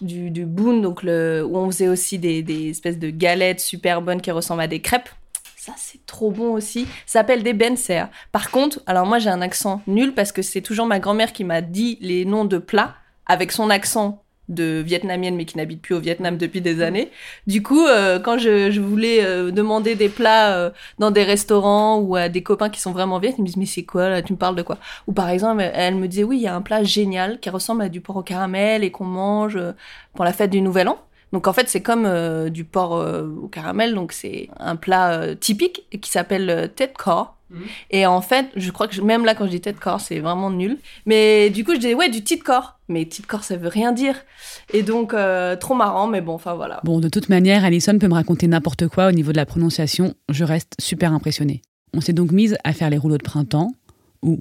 du, 0.00 0.30
du 0.30 0.46
boon, 0.46 0.80
donc 0.80 1.02
le, 1.02 1.44
où 1.46 1.56
on 1.56 1.70
faisait 1.70 1.88
aussi 1.88 2.18
des, 2.18 2.42
des 2.42 2.70
espèces 2.70 2.98
de 2.98 3.10
galettes 3.10 3.60
super 3.60 4.02
bonnes 4.02 4.20
qui 4.20 4.30
ressemblent 4.30 4.62
à 4.62 4.66
des 4.66 4.80
crêpes. 4.80 5.08
Ça, 5.56 5.72
c'est 5.78 6.04
trop 6.04 6.30
bon 6.30 6.52
aussi. 6.52 6.84
Ça 7.06 7.20
s'appelle 7.20 7.42
des 7.42 7.54
benser. 7.54 8.04
Par 8.32 8.50
contre, 8.50 8.82
alors 8.86 9.06
moi, 9.06 9.18
j'ai 9.18 9.30
un 9.30 9.40
accent 9.40 9.80
nul 9.86 10.12
parce 10.12 10.30
que 10.30 10.42
c'est 10.42 10.60
toujours 10.60 10.86
ma 10.86 10.98
grand-mère 10.98 11.32
qui 11.32 11.44
m'a 11.44 11.62
dit 11.62 11.96
les 12.02 12.26
noms 12.26 12.44
de 12.44 12.58
plats 12.58 12.94
avec 13.26 13.50
son 13.50 13.70
accent 13.70 14.23
de 14.48 14.82
vietnamienne 14.84 15.36
mais 15.36 15.44
qui 15.44 15.56
n'habite 15.56 15.80
plus 15.80 15.94
au 15.94 16.00
Vietnam 16.00 16.36
depuis 16.36 16.60
des 16.60 16.82
années. 16.82 17.10
Du 17.46 17.62
coup, 17.62 17.86
euh, 17.86 18.18
quand 18.18 18.38
je, 18.38 18.70
je 18.70 18.80
voulais 18.80 19.24
euh, 19.24 19.50
demander 19.50 19.94
des 19.94 20.08
plats 20.08 20.54
euh, 20.54 20.70
dans 20.98 21.10
des 21.10 21.22
restaurants 21.22 21.98
ou 21.98 22.16
à 22.16 22.28
des 22.28 22.42
copains 22.42 22.68
qui 22.68 22.80
sont 22.80 22.92
vraiment 22.92 23.18
viet, 23.18 23.34
ils 23.36 23.40
me 23.40 23.46
disent 23.46 23.56
mais 23.56 23.66
c'est 23.66 23.84
quoi 23.84 24.08
là 24.08 24.22
Tu 24.22 24.32
me 24.32 24.38
parles 24.38 24.56
de 24.56 24.62
quoi? 24.62 24.78
Ou 25.06 25.12
par 25.12 25.28
exemple, 25.28 25.62
elle, 25.74 25.96
me 25.96 26.08
disait 26.08 26.24
oui, 26.24 26.38
il 26.38 26.42
y 26.42 26.46
a 26.46 26.54
un 26.54 26.62
plat 26.62 26.82
génial 26.82 27.40
qui 27.40 27.50
ressemble 27.50 27.82
à 27.82 27.88
du 27.88 28.00
porc 28.00 28.16
au 28.16 28.22
caramel 28.22 28.84
et 28.84 28.90
qu'on 28.90 29.04
mange 29.04 29.56
euh, 29.56 29.72
pour 30.14 30.24
la 30.24 30.32
fête 30.32 30.50
du 30.50 30.60
Nouvel 30.60 30.88
An. 30.88 30.98
Donc 31.32 31.48
en 31.48 31.52
fait, 31.52 31.68
c'est 31.68 31.82
comme 31.82 32.04
euh, 32.06 32.48
du 32.48 32.64
porc 32.64 32.96
euh, 32.96 33.26
au 33.42 33.48
caramel, 33.48 33.94
donc 33.94 34.12
c'est 34.12 34.48
un 34.60 34.76
plat 34.76 35.34
typique 35.36 35.86
qui 36.00 36.10
s'appelle 36.10 36.72
tête 36.76 36.96
corps. 36.96 37.36
Mhm. 37.54 37.62
Et 37.90 38.06
en 38.06 38.20
fait, 38.20 38.46
je 38.56 38.70
crois 38.70 38.88
que 38.88 38.94
je- 38.94 39.02
même 39.02 39.24
là, 39.24 39.34
quand 39.34 39.46
je 39.46 39.50
dis 39.50 39.60
tête 39.60 39.78
corps, 39.80 40.00
c'est 40.00 40.18
vraiment 40.20 40.50
nul. 40.50 40.78
Mais 41.06 41.50
du 41.50 41.64
coup, 41.64 41.72
je 41.74 41.78
disais 41.78 41.94
ouais, 41.94 42.08
du 42.10 42.22
tit 42.24 42.38
corps. 42.38 42.78
Mais 42.88 43.06
tit 43.06 43.22
corps, 43.22 43.44
ça 43.44 43.56
veut 43.56 43.68
rien 43.68 43.92
dire. 43.92 44.16
Et 44.72 44.82
donc, 44.82 45.14
euh, 45.14 45.56
trop 45.56 45.74
marrant, 45.74 46.06
mais 46.06 46.20
bon, 46.20 46.34
enfin 46.34 46.54
voilà. 46.54 46.80
Bon, 46.84 47.00
de 47.00 47.08
toute 47.08 47.28
manière, 47.30 47.64
Alison 47.64 47.98
peut 47.98 48.08
me 48.08 48.14
raconter 48.14 48.46
n'importe 48.46 48.88
quoi 48.88 49.08
au 49.08 49.12
niveau 49.12 49.32
de 49.32 49.36
la 49.38 49.46
prononciation. 49.46 50.14
Je 50.30 50.44
reste 50.44 50.74
super 50.80 51.12
impressionnée. 51.12 51.62
On 51.94 52.00
s'est 52.00 52.12
donc 52.12 52.30
mise 52.32 52.56
à 52.64 52.72
faire 52.72 52.90
les 52.90 52.98
rouleaux 52.98 53.18
de 53.18 53.22
printemps, 53.22 53.70
où, 54.22 54.40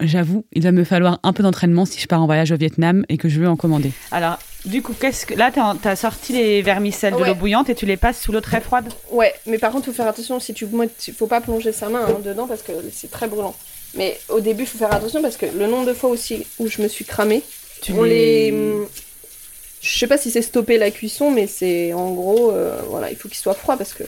j'avoue, 0.00 0.44
il 0.52 0.62
va 0.62 0.72
me 0.72 0.84
falloir 0.84 1.20
un 1.22 1.32
peu 1.32 1.42
d'entraînement 1.42 1.84
si 1.84 2.00
je 2.00 2.06
pars 2.06 2.20
en 2.22 2.26
voyage 2.26 2.50
au 2.52 2.56
Vietnam 2.56 3.04
et 3.08 3.16
que 3.16 3.28
je 3.28 3.40
veux 3.40 3.48
en 3.48 3.56
commander. 3.56 3.92
Alors, 4.10 4.38
du 4.64 4.80
coup, 4.80 4.94
qu'est-ce 4.98 5.26
que 5.26 5.34
là, 5.34 5.50
t'as 5.50 5.90
as 5.90 5.96
sorti 5.96 6.32
les 6.34 6.62
vermicelles 6.62 7.16
de 7.16 7.24
l'eau 7.24 7.34
bouillante 7.34 7.68
et 7.68 7.74
tu 7.74 7.86
les 7.86 7.96
passes 7.96 8.20
sous 8.20 8.32
l'eau 8.32 8.40
très 8.40 8.60
froide. 8.60 8.92
Ouais, 9.10 9.34
mais 9.46 9.58
par 9.58 9.72
contre, 9.72 9.86
faut 9.86 9.92
faire 9.92 10.06
attention 10.06 10.38
si 10.38 10.54
tu 10.54 10.66
il 11.08 11.14
faut 11.14 11.26
pas 11.26 11.40
plonger 11.40 11.72
sa 11.72 11.88
main 11.88 12.06
hein, 12.08 12.20
dedans 12.24 12.46
parce 12.46 12.62
que 12.62 12.72
c'est 12.92 13.10
très 13.10 13.26
brûlant. 13.26 13.54
Mais 13.94 14.18
au 14.28 14.40
début, 14.40 14.64
faut 14.64 14.78
faire 14.78 14.92
attention 14.92 15.20
parce 15.20 15.36
que 15.36 15.46
le 15.46 15.66
nombre 15.66 15.86
de 15.86 15.92
fois 15.92 16.10
aussi 16.10 16.46
où 16.58 16.68
je 16.68 16.80
me 16.80 16.88
suis 16.88 17.04
cramée, 17.04 17.42
Tu 17.82 17.92
on 17.92 18.04
les 18.04 18.54
je 19.82 19.98
sais 19.98 20.06
pas 20.06 20.16
si 20.16 20.30
c'est 20.30 20.42
stopper 20.42 20.78
la 20.78 20.92
cuisson 20.92 21.32
mais 21.32 21.48
c'est 21.48 21.92
en 21.92 22.12
gros 22.12 22.52
euh, 22.52 22.80
voilà, 22.86 23.10
il 23.10 23.16
faut 23.16 23.28
qu'il 23.28 23.38
soit 23.38 23.54
froid 23.54 23.76
parce 23.76 23.94
que 23.94 24.04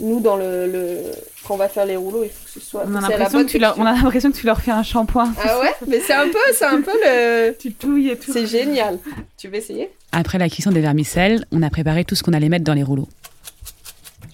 nous 0.00 0.20
dans 0.20 0.36
le, 0.36 0.66
le 0.70 1.02
quand 1.46 1.54
on 1.54 1.56
va 1.56 1.68
faire 1.68 1.86
les 1.86 1.96
rouleaux, 1.96 2.24
il 2.24 2.30
faut 2.30 2.44
que 2.44 2.50
ce 2.50 2.60
soit 2.60 2.84
On 2.86 2.94
a 2.94 3.00
l'impression 3.00 3.44
que 3.44 3.50
tu 3.50 3.58
leur, 3.58 3.78
on 3.78 3.86
a 3.86 3.92
l'impression 3.92 4.30
que 4.30 4.36
tu 4.36 4.46
leur 4.46 4.60
fais 4.60 4.70
un 4.70 4.82
shampoing. 4.82 5.32
Ah 5.42 5.58
ouais, 5.60 5.74
mais 5.86 6.00
c'est 6.00 6.12
un 6.14 6.28
peu 6.28 6.38
c'est 6.52 6.64
un 6.66 6.82
peu 6.82 6.92
le 6.92 7.52
Tu 7.58 7.72
touilles 7.72 8.10
et 8.10 8.16
tout. 8.16 8.32
c'est 8.32 8.46
génial. 8.46 8.98
Tu 9.36 9.48
veux 9.48 9.56
essayer? 9.56 9.90
Après 10.12 10.38
la 10.38 10.48
cuisson 10.48 10.70
des 10.70 10.80
vermicelles, 10.80 11.44
on 11.52 11.62
a 11.62 11.70
préparé 11.70 12.04
tout 12.04 12.14
ce 12.14 12.22
qu'on 12.22 12.32
allait 12.32 12.48
mettre 12.48 12.64
dans 12.64 12.74
les 12.74 12.82
rouleaux. 12.82 13.08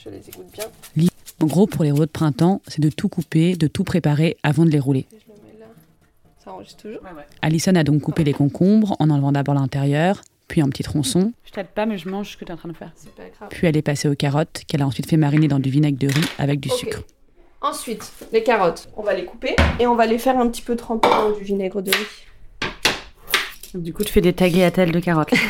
Je 0.05 0.11
les 0.11 0.19
égoutte 0.29 0.51
bien. 0.53 0.65
En 1.43 1.47
gros, 1.47 1.67
pour 1.67 1.83
les 1.85 1.91
rouleaux 1.91 2.07
de 2.07 2.11
printemps, 2.11 2.63
c'est 2.69 2.81
de 2.81 2.91
tout 2.91 3.09
couper, 3.09 3.57
de 3.57 3.67
tout 3.67 3.85
préparer 3.85 4.37
avant 4.43 4.65
de 4.65 4.71
les 4.71 4.79
rouler. 4.79 5.07
Je 5.11 5.17
le 5.33 5.35
mets 5.53 5.59
là. 5.61 5.67
Ça 6.45 6.53
enregistre 6.53 6.83
toujours? 6.83 7.01
Alison 7.43 7.75
a 7.75 7.83
donc 7.85 8.03
coupé 8.03 8.23
les 8.25 8.33
concombres 8.33 8.97
en 9.01 9.11
enlevant 9.11 9.33
d'abord 9.33 9.55
l'intérieur, 9.55 10.23
puis 10.49 10.63
en 10.63 10.69
petits 10.69 10.83
tronçons, 10.83 11.33
Je 11.45 11.51
t'aide 11.53 11.69
pas, 11.69 11.87
mais 11.87 11.99
je 11.99 12.09
mange 12.09 12.31
ce 12.33 12.37
que 12.37 12.45
tu 12.45 12.51
es 12.51 12.55
en 12.55 12.57
train 12.59 12.69
de 12.69 12.77
faire. 12.77 12.91
C'est 12.97 13.15
pas 13.15 13.23
grave. 13.37 13.49
puis 13.51 13.67
elle 13.67 13.77
est 13.77 13.83
passée 13.83 14.09
aux 14.09 14.15
carottes 14.15 14.63
qu'elle 14.69 14.83
a 14.83 14.87
ensuite 14.87 15.09
fait 15.09 15.17
mariner 15.17 15.49
dans 15.49 15.59
du 15.59 15.71
vinaigre 15.71 15.99
de 15.99 16.09
riz 16.09 16.25
avec 16.39 16.61
du 16.61 16.69
sucre. 16.69 17.03
Ensuite, 17.63 18.13
les 18.33 18.43
carottes, 18.43 18.89
on 18.97 19.03
va 19.03 19.15
les 19.15 19.25
couper 19.25 19.57
et 19.81 19.87
on 19.87 19.95
va 19.95 20.05
les 20.07 20.19
faire 20.19 20.39
un 20.39 20.49
petit 20.49 20.61
peu 20.63 20.77
tremper 20.77 21.09
dans 21.09 21.31
du 21.33 21.43
vinaigre 21.45 21.81
de 21.81 21.91
riz. 21.91 22.07
Du 23.75 23.93
coup, 23.93 24.05
tu 24.05 24.13
fais 24.13 24.21
des 24.21 24.33
tagliatelles 24.33 24.93
de 24.93 25.01
carottes. 25.01 25.33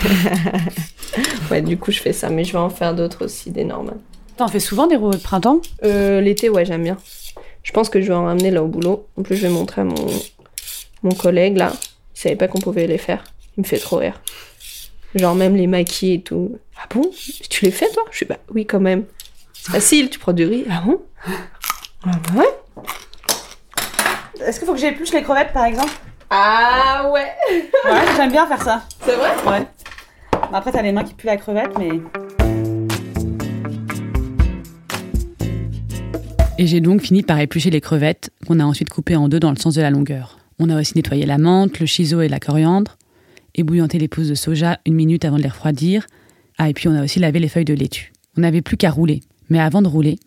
Ouais, 1.51 1.63
du 1.63 1.77
coup, 1.77 1.93
je 1.93 2.01
fais 2.01 2.13
ça, 2.13 2.29
mais 2.31 2.43
je 2.43 2.53
vais 2.53 2.59
en 2.59 2.71
faire 2.71 2.95
d'autres 2.95 3.25
aussi, 3.27 3.51
des 3.51 3.65
normales. 3.65 3.99
T'en 4.37 4.49
fais 4.49 4.59
souvent 4.61 4.87
des 4.89 4.97
rouleaux 4.97 5.13
de 5.17 5.23
printemps? 5.23 5.61
Euh, 5.85 6.21
L'été, 6.21 6.49
ouais, 6.49 6.65
j'aime 6.65 6.83
bien. 6.83 6.97
Je 7.63 7.71
pense 7.73 7.89
que 7.89 8.01
je 8.01 8.09
vais 8.09 8.15
en 8.15 8.25
ramener 8.25 8.51
là 8.51 8.65
au 8.65 8.67
boulot. 8.67 9.07
En 9.17 9.23
plus, 9.23 9.37
je 9.37 9.43
vais 9.43 9.53
montrer 9.53 9.83
à 9.83 9.85
mon, 9.85 9.95
mon 11.03 11.15
collègue 11.15 11.57
là. 11.57 11.73
Il 12.17 12.21
savait 12.21 12.35
pas 12.37 12.49
qu'on 12.49 12.61
pouvait 12.61 12.87
les 12.87 12.99
faire. 12.99 13.23
Il 13.57 13.61
me 13.63 13.67
fait 13.67 13.79
trop 13.79 13.97
rire. 13.99 14.21
Genre, 15.14 15.35
même 15.35 15.54
les 15.54 15.66
maquis 15.68 16.14
et 16.14 16.21
tout. 16.21 16.59
Ah 16.76 16.87
bon? 16.92 17.09
Tu 17.49 17.64
les 17.64 17.71
fais 17.71 17.88
toi? 17.90 18.02
Je 18.11 18.16
suis 18.16 18.26
bah 18.26 18.38
oui, 18.52 18.66
quand 18.66 18.80
même. 18.80 19.04
C'est 19.52 19.73
facile, 19.73 20.11
tu 20.11 20.18
prends 20.18 20.33
du 20.33 20.44
riz. 20.44 20.64
Ah 20.68 20.83
bon? 20.85 21.00
Ah 22.04 22.11
bah 22.35 22.40
ouais 22.40 22.85
Est-ce 24.44 24.59
qu'il 24.59 24.66
faut 24.66 24.75
que 24.75 24.80
j'épluche 24.80 25.12
les 25.12 25.23
crevettes, 25.23 25.52
par 25.52 25.64
exemple? 25.66 25.92
Ah 26.30 27.09
ouais 27.12 27.28
Ouais, 27.85 28.00
j'aime 28.16 28.33
bien 28.33 28.47
faire 28.47 28.62
ça. 28.62 28.83
C'est 29.04 29.14
vrai? 29.14 29.30
Ouais. 29.47 29.66
Bon, 30.33 30.38
Après, 30.52 30.73
t'as 30.73 30.83
les 30.83 30.90
mains 30.90 31.04
qui 31.04 31.14
puent 31.14 31.26
la 31.26 31.37
crevette, 31.37 31.78
mais. 31.78 32.00
Et 36.59 36.66
j'ai 36.66 36.80
donc 36.80 37.02
fini 37.02 37.23
par 37.23 37.38
éplucher 37.38 37.71
les 37.71 37.80
crevettes, 37.80 38.30
qu'on 38.47 38.59
a 38.61 38.64
ensuite 38.64 38.88
coupées 38.88 39.16
en 39.16 39.28
deux 39.28 39.40
dans 39.40 39.50
le 39.50 39.56
sens 39.56 39.75
de 39.75 39.83
la 39.83 39.90
longueur. 39.90 40.38
On 40.59 40.71
a 40.71 40.80
aussi 40.80 40.92
nettoyé 40.97 41.25
la 41.26 41.38
menthe, 41.38 41.78
le 41.80 41.87
chiso 41.87 42.21
et 42.21 42.28
la 42.28 42.38
coriandre, 42.38 42.97
ébouillanté 43.54 43.99
les 43.99 44.08
pousses 44.08 44.28
de 44.28 44.34
soja 44.34 44.78
une 44.87 44.94
minute 44.94 45.25
avant 45.25 45.37
de 45.37 45.42
les 45.42 45.49
refroidir. 45.49 46.06
Ah, 46.58 46.68
et 46.68 46.73
puis 46.73 46.88
on 46.88 46.94
a 46.94 47.02
aussi 47.02 47.18
lavé 47.18 47.38
les 47.40 47.49
feuilles 47.49 47.64
de 47.64 47.75
laitue. 47.75 48.12
On 48.37 48.40
n'avait 48.40 48.62
plus 48.62 48.76
qu'à 48.76 48.90
rouler. 48.90 49.20
Mais 49.50 49.61
avant 49.61 49.82
de 49.82 49.88
rouler, 49.88 50.18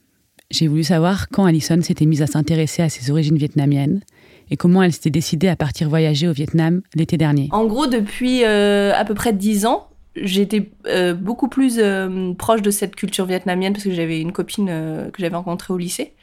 j'ai 0.51 0.67
voulu 0.67 0.83
savoir 0.83 1.29
quand 1.29 1.45
Alison 1.45 1.81
s'était 1.81 2.05
mise 2.05 2.21
à 2.21 2.27
s'intéresser 2.27 2.81
à 2.81 2.89
ses 2.89 3.11
origines 3.11 3.37
vietnamiennes 3.37 4.01
et 4.49 4.55
comment 4.55 4.81
elle 4.81 4.93
s'était 4.93 5.09
décidée 5.09 5.49
à 5.49 5.55
partir 5.55 5.89
voyager 5.89 6.27
au 6.27 6.31
Vietnam 6.31 6.81
l'été 6.95 7.17
dernier. 7.17 7.49
En 7.51 7.65
gros, 7.65 7.87
depuis 7.87 8.43
euh, 8.43 8.93
à 8.95 9.03
peu 9.03 9.13
près 9.13 9.33
10 9.33 9.65
ans, 9.65 9.89
j'étais 10.15 10.69
euh, 10.87 11.13
beaucoup 11.13 11.49
plus 11.49 11.79
euh, 11.79 12.33
proche 12.33 12.61
de 12.61 12.71
cette 12.71 12.95
culture 12.95 13.25
vietnamienne 13.25 13.73
parce 13.73 13.83
que 13.83 13.91
j'avais 13.91 14.21
une 14.21 14.31
copine 14.31 14.67
que 14.67 15.21
j'avais 15.21 15.35
rencontrée 15.35 15.73
au 15.73 15.77
lycée 15.77 16.13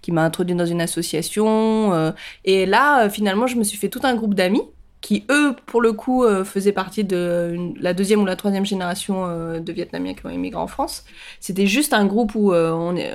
qui 0.00 0.12
m'a 0.12 0.24
introduit 0.24 0.56
dans 0.56 0.66
une 0.66 0.80
association. 0.80 2.12
et 2.44 2.66
là, 2.66 3.08
finalement, 3.10 3.46
je 3.46 3.56
me 3.56 3.64
suis 3.64 3.78
fait 3.78 3.88
tout 3.88 4.00
un 4.02 4.14
groupe 4.14 4.34
d'amis 4.34 4.62
qui, 5.04 5.26
eux, 5.30 5.54
pour 5.66 5.82
le 5.82 5.92
coup, 5.92 6.24
euh, 6.24 6.44
faisaient 6.44 6.72
partie 6.72 7.04
de 7.04 7.50
une- 7.54 7.74
la 7.78 7.92
deuxième 7.92 8.22
ou 8.22 8.24
la 8.24 8.36
troisième 8.36 8.64
génération 8.64 9.26
euh, 9.26 9.60
de 9.60 9.70
Vietnamiens 9.70 10.14
qui 10.14 10.24
ont 10.24 10.30
immigré 10.30 10.58
en 10.58 10.66
France. 10.66 11.04
C'était 11.40 11.66
juste 11.66 11.92
un 11.92 12.06
groupe 12.06 12.34
où 12.34 12.54
euh, 12.54 12.72
on, 12.72 12.96
est- 12.96 13.12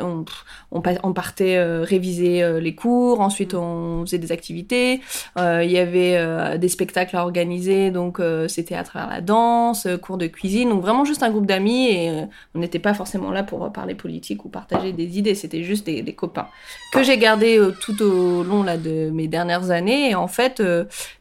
on, 0.71 1.13
partait 1.13 1.59
réviser 1.81 2.59
les 2.61 2.75
cours, 2.75 3.21
ensuite 3.21 3.55
on 3.55 4.05
faisait 4.05 4.19
des 4.19 4.31
activités, 4.31 5.01
il 5.37 5.71
y 5.71 5.79
avait 5.79 6.57
des 6.59 6.69
spectacles 6.69 7.17
à 7.17 7.23
organiser, 7.23 7.89
donc 7.89 8.21
c'était 8.47 8.75
à 8.75 8.83
travers 8.83 9.09
la 9.09 9.21
danse, 9.21 9.87
cours 10.03 10.17
de 10.19 10.27
cuisine, 10.27 10.69
donc 10.69 10.81
vraiment 10.81 11.05
juste 11.05 11.23
un 11.23 11.31
groupe 11.31 11.47
d'amis. 11.47 11.87
Et 11.89 12.11
on 12.53 12.59
n'était 12.59 12.77
pas 12.79 12.93
forcément 12.93 13.31
là 13.31 13.41
pour 13.43 13.71
parler 13.73 13.95
politique 13.95 14.45
ou 14.45 14.49
partager 14.49 14.91
des 14.93 15.17
idées, 15.17 15.33
c'était 15.35 15.63
juste 15.63 15.87
des, 15.87 16.03
des 16.03 16.13
copains 16.13 16.47
que 16.93 17.01
j'ai 17.01 17.17
gardé 17.17 17.59
tout 17.81 17.99
au 18.03 18.43
long 18.43 18.61
là 18.61 18.77
de 18.77 19.09
mes 19.09 19.27
dernières 19.27 19.71
années. 19.71 20.11
Et 20.11 20.15
en 20.15 20.27
fait 20.27 20.61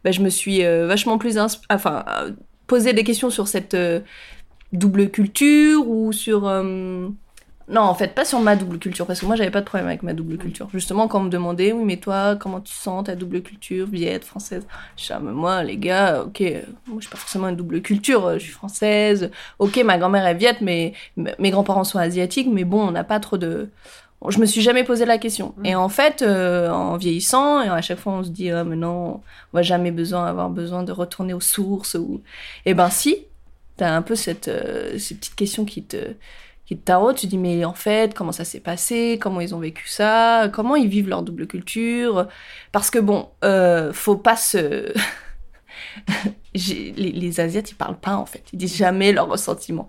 bah, 0.04 0.10
je 0.12 0.20
me 0.20 0.28
suis 0.28 0.57
euh, 0.64 0.86
vachement 0.86 1.18
plus 1.18 1.38
enfin 1.70 2.04
euh, 2.08 2.32
posé 2.66 2.92
des 2.92 3.04
questions 3.04 3.30
sur 3.30 3.48
cette 3.48 3.74
euh, 3.74 4.00
double 4.72 5.10
culture 5.10 5.88
ou 5.88 6.12
sur 6.12 6.48
non, 7.70 7.82
en 7.82 7.94
fait, 7.94 8.14
pas 8.14 8.24
sur 8.24 8.40
ma 8.40 8.56
double 8.56 8.78
culture, 8.78 9.06
parce 9.06 9.20
que 9.20 9.26
moi, 9.26 9.36
j'avais 9.36 9.50
pas 9.50 9.60
de 9.60 9.66
problème 9.66 9.88
avec 9.88 10.02
ma 10.02 10.14
double 10.14 10.38
culture. 10.38 10.70
Justement, 10.72 11.06
quand 11.06 11.20
on 11.20 11.24
me 11.24 11.28
demandait, 11.28 11.72
oui, 11.72 11.84
mais 11.84 11.98
toi, 11.98 12.34
comment 12.34 12.60
tu 12.60 12.72
sens 12.72 13.04
ta 13.04 13.14
double 13.14 13.42
culture, 13.42 13.86
viette, 13.86 14.24
française? 14.24 14.66
Je 14.96 15.12
ah, 15.12 15.20
mais 15.22 15.32
moi, 15.32 15.62
les 15.62 15.76
gars, 15.76 16.22
ok, 16.22 16.40
moi, 16.86 16.96
je 16.96 17.02
suis 17.02 17.10
pas 17.10 17.18
forcément 17.18 17.48
une 17.48 17.56
double 17.56 17.82
culture, 17.82 18.32
je 18.34 18.38
suis 18.38 18.52
française. 18.52 19.30
Ok, 19.58 19.76
ma 19.84 19.98
grand-mère 19.98 20.26
est 20.26 20.34
viette, 20.34 20.62
mais 20.62 20.94
mes 21.16 21.50
grands-parents 21.50 21.84
sont 21.84 21.98
asiatiques, 21.98 22.48
mais 22.50 22.64
bon, 22.64 22.88
on 22.88 22.90
n'a 22.90 23.04
pas 23.04 23.20
trop 23.20 23.36
de. 23.36 23.68
Je 24.26 24.38
me 24.38 24.46
suis 24.46 24.62
jamais 24.62 24.84
posé 24.84 25.04
la 25.04 25.18
question. 25.18 25.54
Mm. 25.58 25.66
Et 25.66 25.74
en 25.76 25.88
fait, 25.88 26.22
euh, 26.22 26.70
en 26.70 26.96
vieillissant, 26.96 27.62
et 27.62 27.68
à 27.68 27.80
chaque 27.80 27.98
fois, 27.98 28.14
on 28.14 28.24
se 28.24 28.30
dit, 28.30 28.50
ah, 28.50 28.64
mais 28.64 28.76
non, 28.76 29.20
on 29.52 29.56
va 29.56 29.62
jamais 29.62 29.90
besoin, 29.90 30.26
avoir 30.26 30.50
besoin 30.50 30.82
de 30.82 30.92
retourner 30.92 31.34
aux 31.34 31.40
sources. 31.40 31.94
Ou... 31.94 32.20
Eh 32.66 32.74
ben, 32.74 32.90
si, 32.90 33.26
t'as 33.76 33.94
un 33.94 34.02
peu 34.02 34.16
cette, 34.16 34.48
euh, 34.48 34.98
ces 34.98 35.14
petites 35.14 35.36
questions 35.36 35.64
qui 35.64 35.84
te 35.84 36.14
qui 36.66 36.76
te 36.76 37.12
tu 37.14 37.22
te 37.22 37.26
dis 37.28 37.38
mais 37.38 37.64
en 37.64 37.72
fait 37.72 38.12
comment 38.12 38.32
ça 38.32 38.44
s'est 38.44 38.60
passé, 38.60 39.18
comment 39.18 39.40
ils 39.40 39.54
ont 39.54 39.58
vécu 39.58 39.88
ça, 39.88 40.50
comment 40.52 40.76
ils 40.76 40.88
vivent 40.88 41.08
leur 41.08 41.22
double 41.22 41.46
culture, 41.46 42.28
parce 42.72 42.90
que 42.90 42.98
bon, 42.98 43.30
euh, 43.42 43.90
faut 43.94 44.16
pas 44.16 44.36
se... 44.36 44.92
Les, 46.96 47.12
les 47.12 47.40
Asiates 47.40 47.70
ils 47.70 47.74
parlent 47.74 47.98
pas 47.98 48.16
en 48.16 48.26
fait, 48.26 48.44
ils 48.52 48.58
disent 48.58 48.76
jamais 48.76 49.12
leurs 49.12 49.28
ressentiments. 49.28 49.88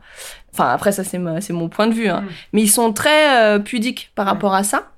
Enfin 0.54 0.70
après 0.70 0.92
ça 0.92 1.04
c'est 1.04 1.20
mon 1.20 1.70
point 1.70 1.88
de 1.88 1.94
vue, 1.94 2.08
hein. 2.08 2.22
Mm. 2.22 2.28
mais 2.54 2.62
ils 2.62 2.70
sont 2.70 2.94
très 2.94 3.38
euh, 3.38 3.60
pudiques 3.60 4.12
par 4.16 4.26
rapport 4.26 4.54
à 4.54 4.64
ça. 4.64 4.92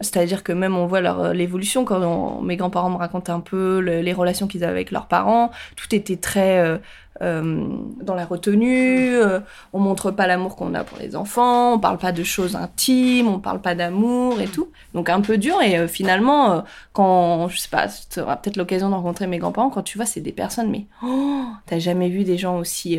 C'est-à-dire 0.00 0.42
que 0.42 0.52
même 0.52 0.76
on 0.76 0.86
voit 0.86 0.98
euh, 1.00 1.32
l'évolution 1.32 1.84
quand 1.84 2.40
mes 2.42 2.56
grands-parents 2.56 2.90
me 2.90 2.96
racontaient 2.96 3.32
un 3.32 3.40
peu 3.40 3.80
le- 3.80 4.00
les 4.00 4.12
relations 4.12 4.46
qu'ils 4.48 4.64
avaient 4.64 4.72
avec 4.72 4.90
leurs 4.90 5.06
parents, 5.06 5.50
tout 5.76 5.94
était 5.94 6.16
très 6.16 6.58
euh, 6.58 6.78
euh, 7.22 7.64
dans 8.02 8.14
la 8.14 8.24
retenue. 8.26 9.14
euh, 9.14 9.38
on 9.72 9.78
montre 9.78 10.10
pas 10.10 10.26
l'amour 10.26 10.56
qu'on 10.56 10.74
a 10.74 10.82
pour 10.82 10.98
les 10.98 11.14
enfants, 11.14 11.74
on 11.74 11.78
parle 11.78 11.98
pas 11.98 12.10
de 12.10 12.24
choses 12.24 12.56
intimes, 12.56 13.28
on 13.28 13.38
parle 13.38 13.60
pas 13.60 13.76
d'amour 13.76 14.40
et 14.40 14.48
tout. 14.48 14.68
Donc 14.94 15.08
un 15.08 15.20
peu 15.20 15.38
dur 15.38 15.62
et 15.62 15.86
finalement 15.86 16.64
quand 16.92 17.48
je 17.48 17.58
sais 17.58 17.68
pas, 17.68 17.86
tu 18.10 18.20
auras 18.20 18.36
peut-être 18.36 18.56
l'occasion 18.56 18.90
de 18.90 18.94
rencontrer 18.94 19.28
mes 19.28 19.38
grands-parents 19.38 19.70
quand 19.70 19.82
tu 19.84 19.96
vois 19.96 20.06
c'est 20.06 20.20
des 20.20 20.32
personnes 20.32 20.70
mais 20.70 20.86
oh, 21.04 21.44
t'as 21.66 21.78
jamais 21.78 22.08
vu 22.08 22.24
des 22.24 22.36
gens 22.36 22.58
aussi 22.58 22.98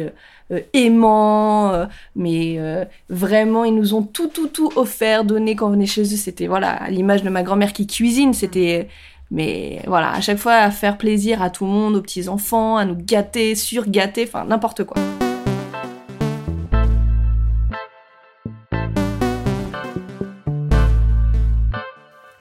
aimants 0.73 1.87
mais 2.15 2.59
vraiment 3.09 3.63
ils 3.65 3.75
nous 3.75 3.93
ont 3.93 4.03
tout 4.03 4.27
tout 4.27 4.47
tout 4.47 4.71
offert, 4.75 5.23
donné 5.25 5.55
quand 5.55 5.67
on 5.67 5.71
venait 5.71 5.85
chez 5.85 6.01
eux, 6.03 6.17
c'était 6.17 6.47
voilà, 6.47 6.84
à 6.85 6.91
l'image 6.91 7.23
de 7.23 7.29
ma 7.29 7.41
grand-mère 7.41 7.73
qui 7.73 7.87
cuisine, 7.87 8.33
c'était 8.33 8.87
mais 9.31 9.81
voilà, 9.87 10.11
à 10.11 10.21
chaque 10.21 10.37
fois 10.37 10.53
à 10.53 10.69
faire 10.69 10.97
plaisir 10.97 11.41
à 11.41 11.49
tout 11.49 11.65
le 11.65 11.71
monde, 11.71 11.95
aux 11.95 12.01
petits 12.01 12.29
enfants, 12.29 12.77
à 12.77 12.85
nous 12.85 12.95
gâter, 12.95 13.55
surgâter, 13.55 14.25
enfin 14.27 14.45
n'importe 14.45 14.83
quoi. 14.83 15.01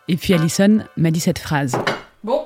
Et 0.07 0.17
puis 0.17 0.35
Alison 0.35 0.85
m'a 0.99 1.11
dit 1.11 1.21
cette 1.21 1.39
phrase. 1.39 1.79
Bon, 2.23 2.43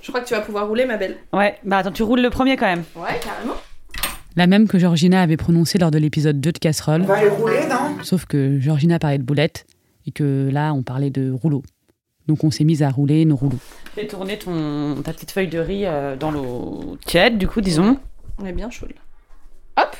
je 0.00 0.08
crois 0.08 0.22
que 0.22 0.26
tu 0.26 0.34
vas 0.34 0.40
pouvoir 0.40 0.66
rouler, 0.66 0.86
ma 0.86 0.96
belle. 0.96 1.18
Ouais, 1.34 1.58
bah 1.64 1.78
attends, 1.78 1.92
tu 1.92 2.02
roules 2.02 2.22
le 2.22 2.30
premier 2.30 2.56
quand 2.56 2.66
même. 2.66 2.84
Ouais, 2.96 3.20
carrément. 3.22 3.54
La 4.36 4.46
même 4.46 4.66
que 4.66 4.78
Georgina 4.78 5.20
avait 5.20 5.36
prononcée 5.36 5.78
lors 5.78 5.92
de 5.92 5.98
l'épisode 5.98 6.40
2 6.40 6.52
de 6.52 6.58
Casserole, 6.58 7.02
On 7.02 7.04
va 7.04 7.22
les 7.22 7.28
rouler, 7.28 7.60
non? 7.68 8.02
Sauf 8.02 8.24
que 8.24 8.58
Georgina 8.58 8.98
parlait 8.98 9.18
de 9.18 9.22
boulettes 9.22 9.66
et 10.06 10.10
que 10.12 10.48
là 10.52 10.72
on 10.74 10.82
parlait 10.82 11.10
de 11.10 11.30
rouleau. 11.30 11.62
Donc 12.26 12.42
on 12.44 12.50
s'est 12.50 12.64
mis 12.64 12.82
à 12.82 12.90
rouler 12.90 13.24
nos 13.24 13.36
rouleaux. 13.36 13.58
Fais 13.94 14.06
tourner 14.06 14.38
ton, 14.38 15.02
ta 15.02 15.12
petite 15.12 15.30
feuille 15.30 15.48
de 15.48 15.58
riz 15.58 15.84
euh, 15.86 16.16
dans 16.16 16.30
l'eau 16.30 16.96
tiède, 17.06 17.36
du 17.38 17.46
coup, 17.46 17.60
disons. 17.60 17.98
On 18.38 18.46
est 18.46 18.52
bien 18.52 18.70
chaude 18.70 18.92
là. 19.76 19.82
Hop 19.84 19.94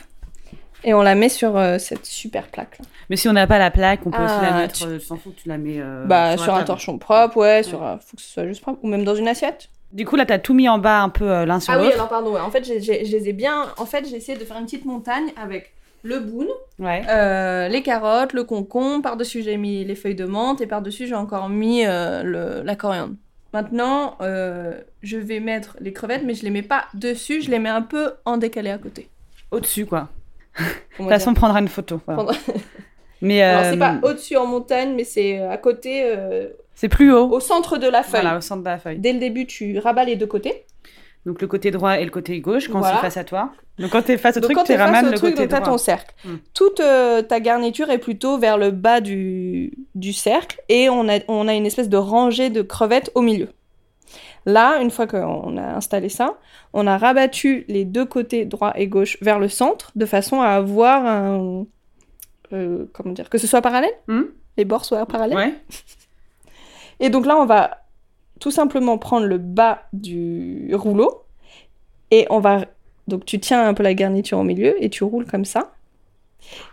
Et 0.84 0.94
on 0.94 1.02
la 1.02 1.14
met 1.14 1.28
sur 1.28 1.56
euh, 1.56 1.78
cette 1.78 2.06
super 2.06 2.48
plaque 2.48 2.78
là. 2.78 2.84
Mais 3.10 3.16
si 3.16 3.28
on 3.28 3.32
n'a 3.34 3.46
pas 3.46 3.58
la 3.58 3.70
plaque, 3.70 4.00
on 4.06 4.10
peut 4.10 4.16
aussi 4.24 4.40
la 4.40 4.54
Ah, 4.54 4.58
mettre. 4.62 4.74
tu- 4.74 4.84
euh, 4.84 4.98
fous, 4.98 5.18
tu 5.36 5.48
la 5.48 5.58
mets. 5.58 5.78
euh, 5.80 6.06
bah, 6.06 6.36
sur 6.38 6.54
un 6.54 6.64
torchon 6.64 6.98
propre, 6.98 7.36
ouais, 7.36 7.62
sur 7.62 7.82
un- 7.82 7.98
faut 7.98 8.16
que 8.16 8.22
ce 8.22 8.28
soit 8.30 8.46
juste 8.46 8.62
propre. 8.62 8.78
Ou 8.82 8.88
même 8.88 9.04
dans 9.04 9.14
une 9.14 9.28
assiette. 9.28 9.68
Du 9.92 10.04
coup, 10.06 10.16
là, 10.16 10.24
t'as 10.26 10.38
tout 10.38 10.54
mis 10.54 10.68
en 10.68 10.78
bas 10.78 11.02
un 11.02 11.08
peu 11.10 11.30
euh, 11.30 11.44
l'un 11.46 11.60
sur 11.60 11.72
Ah 11.72 11.76
oui, 11.78 11.84
l'autre. 11.84 11.94
alors 11.96 12.08
pardon, 12.08 12.32
ouais. 12.32 12.40
en 12.40 12.50
fait, 12.50 12.64
j'ai- 12.64 12.80
j'ai- 12.80 13.04
je 13.04 13.12
les 13.16 13.28
ai 13.28 13.32
bien. 13.32 13.66
En 13.76 13.86
fait, 13.86 14.08
j'ai 14.08 14.16
essayé 14.16 14.36
de 14.38 14.44
faire 14.44 14.56
une 14.56 14.64
petite 14.64 14.86
montagne 14.86 15.26
avec 15.40 15.72
le 16.04 16.20
boune, 16.20 16.48
Ouais. 16.78 17.02
euh, 17.08 17.66
les 17.68 17.82
carottes, 17.82 18.32
le 18.32 18.44
concombre. 18.44 19.02
Par-dessus, 19.02 19.42
j'ai 19.42 19.56
mis 19.56 19.84
les 19.84 19.94
feuilles 19.96 20.14
de 20.14 20.26
menthe 20.26 20.60
et 20.60 20.66
par-dessus, 20.66 21.06
j'ai 21.08 21.14
encore 21.14 21.48
mis 21.48 21.84
euh, 21.86 22.22
le, 22.22 22.62
la 22.62 22.76
coriandre. 22.76 23.14
Maintenant, 23.52 24.16
euh, 24.20 24.72
je 25.02 25.16
vais 25.16 25.40
mettre 25.40 25.76
les 25.80 25.92
crevettes, 25.92 26.22
mais 26.24 26.34
je 26.34 26.42
les 26.44 26.50
mets 26.50 26.62
pas 26.62 26.84
dessus, 26.94 27.40
je 27.42 27.50
les 27.50 27.58
mets 27.58 27.68
un 27.70 27.82
peu 27.82 28.12
en 28.24 28.36
décalé 28.36 28.70
à 28.70 28.78
côté. 28.78 29.08
Au-dessus, 29.50 29.86
quoi. 29.86 30.08
De 30.58 30.64
toute 30.98 31.08
façon, 31.08 31.30
on 31.30 31.34
prendra 31.34 31.58
une 31.60 31.68
photo. 31.68 32.00
voilà. 32.06 32.32
Mais 33.22 33.40
Alors, 33.42 33.64
c'est 33.64 33.76
euh, 33.76 33.78
pas 33.78 33.98
au-dessus 34.08 34.36
en 34.36 34.46
montagne, 34.46 34.94
mais 34.94 35.04
c'est 35.04 35.40
euh, 35.40 35.50
à 35.50 35.56
côté, 35.56 36.02
euh, 36.04 36.48
c'est 36.74 36.88
plus 36.88 37.12
haut. 37.12 37.30
au 37.30 37.40
centre 37.40 37.78
de 37.78 37.86
la 37.88 38.02
feuille. 38.02 38.20
Voilà, 38.20 38.36
au 38.38 38.40
centre 38.40 38.62
de 38.62 38.68
la 38.68 38.78
feuille. 38.78 38.98
Dès 38.98 39.12
le 39.14 39.18
début, 39.20 39.46
tu 39.46 39.78
rabats 39.78 40.04
les 40.04 40.16
deux 40.16 40.26
côtés. 40.26 40.64
Donc 41.26 41.40
le 41.40 41.46
côté 41.48 41.70
droit 41.70 41.98
et 41.98 42.04
le 42.04 42.10
côté 42.10 42.38
gauche 42.40 42.68
quand 42.68 42.80
Voilà. 42.80 42.96
c'est 42.96 43.02
face 43.02 43.16
à 43.16 43.24
toi. 43.24 43.50
Donc 43.78 43.90
quand 43.92 44.02
t'es 44.02 44.18
face 44.18 44.36
au 44.36 44.40
Donc 44.40 44.48
truc, 44.50 44.56
quand 44.58 44.64
tu 44.64 44.72
tu 44.72 44.78
face 44.78 44.86
ramènes 44.86 45.06
au 45.08 45.10
le 45.12 45.16
truc, 45.16 45.34
côté 45.34 45.46
donc 45.48 45.60
droit. 45.60 45.72
ton 45.72 45.78
cercle. 45.78 46.14
Hmm. 46.24 46.36
Toute 46.52 46.80
euh, 46.80 47.22
ta 47.22 47.40
garniture 47.40 47.88
est 47.90 47.98
plutôt 47.98 48.36
vers 48.38 48.58
le 48.58 48.70
bas 48.70 49.00
du, 49.00 49.72
du 49.94 50.12
cercle 50.12 50.60
et 50.68 50.90
on 50.90 51.08
a, 51.08 51.20
on 51.28 51.48
a 51.48 51.54
une 51.54 51.64
espèce 51.66 51.88
de 51.88 51.96
rangée 51.96 52.50
de 52.50 52.60
crevettes 52.62 53.10
au 53.14 53.22
milieu. 53.22 53.48
Là, 54.46 54.78
une 54.82 54.90
fois 54.90 55.06
qu'on 55.06 55.56
a 55.56 55.62
installé 55.76 56.10
ça, 56.10 56.36
on 56.74 56.86
a 56.86 56.98
rabattu 56.98 57.64
les 57.68 57.86
deux 57.86 58.04
côtés 58.04 58.44
droit 58.44 58.72
et 58.76 58.86
gauche 58.86 59.16
vers 59.22 59.38
le 59.38 59.48
centre 59.48 59.90
de 59.96 60.04
façon 60.04 60.42
à 60.42 60.48
avoir 60.48 61.06
un... 61.06 61.64
euh, 62.52 62.84
comment 62.92 63.12
dire 63.14 63.30
Que 63.30 63.38
ce 63.38 63.46
soit 63.46 63.62
parallèle? 63.62 63.94
Hmm. 64.06 64.24
Les 64.58 64.66
bords 64.66 64.84
soient 64.84 65.06
parallèles? 65.06 65.38
Ouais. 65.38 65.54
Et 67.00 67.08
donc 67.08 67.24
là, 67.26 67.36
on 67.38 67.46
va 67.46 67.78
tout 68.40 68.50
simplement 68.50 68.98
prendre 68.98 69.26
le 69.26 69.38
bas 69.38 69.82
du 69.92 70.70
rouleau 70.74 71.22
et 72.10 72.26
on 72.30 72.40
va. 72.40 72.66
Donc 73.08 73.24
tu 73.24 73.38
tiens 73.38 73.66
un 73.66 73.74
peu 73.74 73.82
la 73.82 73.94
garniture 73.94 74.38
au 74.38 74.44
milieu 74.44 74.82
et 74.82 74.90
tu 74.90 75.04
roules 75.04 75.26
comme 75.26 75.44
ça. 75.44 75.72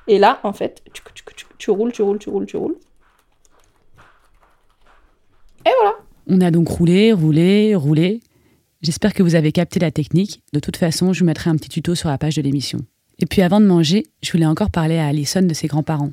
Et 0.08 0.20
là, 0.20 0.39
en 0.44 0.53
fait, 0.53 0.84
tu, 0.94 1.72
roules, 1.72 1.91
tu 1.91 2.01
roules, 2.01 2.20
tu 2.20 2.30
roules, 2.30 2.46
tu 2.46 2.58
roules. 2.58 2.75
Et 5.65 5.72
voilà. 5.82 5.96
On 6.27 6.41
a 6.41 6.51
donc 6.51 6.68
roulé, 6.68 7.13
roulé, 7.13 7.75
roulé. 7.75 8.20
J'espère 8.82 9.13
que 9.13 9.24
vous 9.24 9.36
avez 9.36 9.51
capté 9.51 9.80
la 9.80 9.91
technique. 9.91 10.41
De 10.53 10.60
toute 10.60 10.77
façon, 10.77 11.13
je 11.13 11.20
vous 11.20 11.25
mettrai 11.25 11.50
un 11.50 11.56
petit 11.56 11.70
tuto 11.70 11.96
sur 11.96 12.10
la 12.10 12.18
page 12.18 12.36
de 12.36 12.41
l'émission. 12.41 12.80
Et 13.20 13.25
puis 13.25 13.41
avant 13.41 13.62
de 13.62 13.65
manger, 13.65 14.08
je 14.24 14.32
voulais 14.32 14.46
encore 14.46 14.72
parler 14.72 14.98
à 14.98 15.08
Alison 15.08 15.44
de 15.44 15.53
ses 15.53 15.68
grands-parents. 15.68 16.12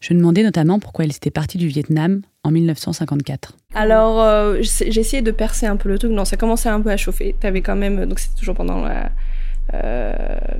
Je 0.00 0.14
me 0.14 0.18
demandais 0.18 0.42
notamment 0.42 0.78
pourquoi 0.78 1.04
elle 1.04 1.10
était 1.10 1.30
partie 1.30 1.58
du 1.58 1.66
Vietnam 1.66 2.22
en 2.44 2.50
1954. 2.50 3.56
Alors, 3.74 4.20
euh, 4.22 4.58
j'ai 4.62 5.00
essayé 5.00 5.22
de 5.22 5.30
percer 5.32 5.66
un 5.66 5.76
peu 5.76 5.88
le 5.88 5.98
truc. 5.98 6.12
Non, 6.12 6.24
ça 6.24 6.36
commençait 6.36 6.68
un 6.68 6.80
peu 6.80 6.90
à 6.90 6.96
chauffer. 6.96 7.34
T'avais 7.40 7.62
quand 7.62 7.76
même. 7.76 8.06
Donc, 8.06 8.20
c'était 8.20 8.38
toujours 8.38 8.54
pendant 8.54 8.80
la. 8.84 9.10
euh, 9.74 10.14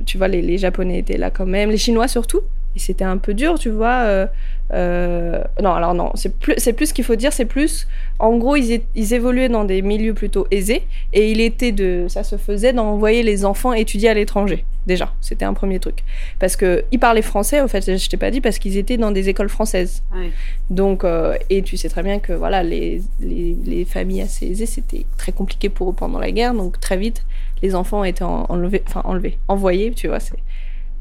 tu 0.05 0.17
vois, 0.17 0.27
les 0.27 0.57
Japonais 0.57 0.99
étaient 0.99 1.17
là 1.17 1.31
quand 1.31 1.45
même, 1.45 1.69
les 1.69 1.77
Chinois 1.77 2.07
surtout. 2.07 2.41
Et 2.75 2.79
c'était 2.79 3.03
un 3.05 3.17
peu 3.17 3.33
dur, 3.33 3.57
tu 3.57 3.69
vois. 3.69 4.03
euh, 4.03 4.27
euh, 4.71 5.41
non, 5.61 5.71
alors 5.73 5.95
non, 5.95 6.11
c'est 6.13 6.37
plus, 6.37 6.53
c'est 6.57 6.73
plus 6.73 6.87
ce 6.87 6.93
qu'il 6.93 7.03
faut 7.03 7.15
dire, 7.15 7.33
c'est 7.33 7.45
plus. 7.45 7.87
En 8.19 8.37
gros, 8.37 8.55
ils, 8.55 8.81
ils 8.93 9.13
évoluaient 9.15 9.49
dans 9.49 9.63
des 9.63 9.81
milieux 9.81 10.13
plutôt 10.13 10.45
aisés. 10.51 10.83
Et 11.11 11.31
il 11.31 11.41
était 11.41 11.71
de. 11.71 12.05
Ça 12.07 12.23
se 12.23 12.37
faisait 12.37 12.71
d'envoyer 12.71 13.23
les 13.23 13.43
enfants 13.45 13.73
étudier 13.73 14.09
à 14.09 14.13
l'étranger. 14.13 14.65
Déjà, 14.85 15.11
c'était 15.21 15.45
un 15.45 15.53
premier 15.55 15.79
truc. 15.79 16.03
Parce 16.37 16.55
qu'ils 16.55 16.99
parlaient 16.99 17.23
français, 17.23 17.59
en 17.61 17.67
fait, 17.67 17.97
je 17.97 18.09
t'ai 18.09 18.17
pas 18.17 18.29
dit, 18.29 18.41
parce 18.41 18.59
qu'ils 18.59 18.77
étaient 18.77 18.97
dans 18.97 19.11
des 19.11 19.29
écoles 19.29 19.49
françaises. 19.49 20.03
Ouais. 20.13 20.29
Donc, 20.69 21.03
euh, 21.03 21.35
et 21.49 21.63
tu 21.63 21.75
sais 21.75 21.89
très 21.89 22.03
bien 22.03 22.19
que 22.19 22.33
voilà, 22.33 22.61
les, 22.61 23.01
les, 23.19 23.55
les 23.65 23.85
familles 23.85 24.21
assez 24.21 24.45
aisées, 24.47 24.67
c'était 24.67 25.05
très 25.17 25.31
compliqué 25.31 25.69
pour 25.69 25.89
eux 25.89 25.93
pendant 25.93 26.19
la 26.19 26.29
guerre. 26.31 26.53
Donc, 26.53 26.79
très 26.79 26.97
vite, 26.97 27.25
les 27.63 27.73
enfants 27.73 28.03
étaient 28.03 28.23
en- 28.23 28.45
enlevés, 28.49 28.83
enfin 28.87 29.01
enlevés, 29.03 29.39
envoyés, 29.47 29.91
tu 29.91 30.07
vois, 30.07 30.19
c'est 30.19 30.37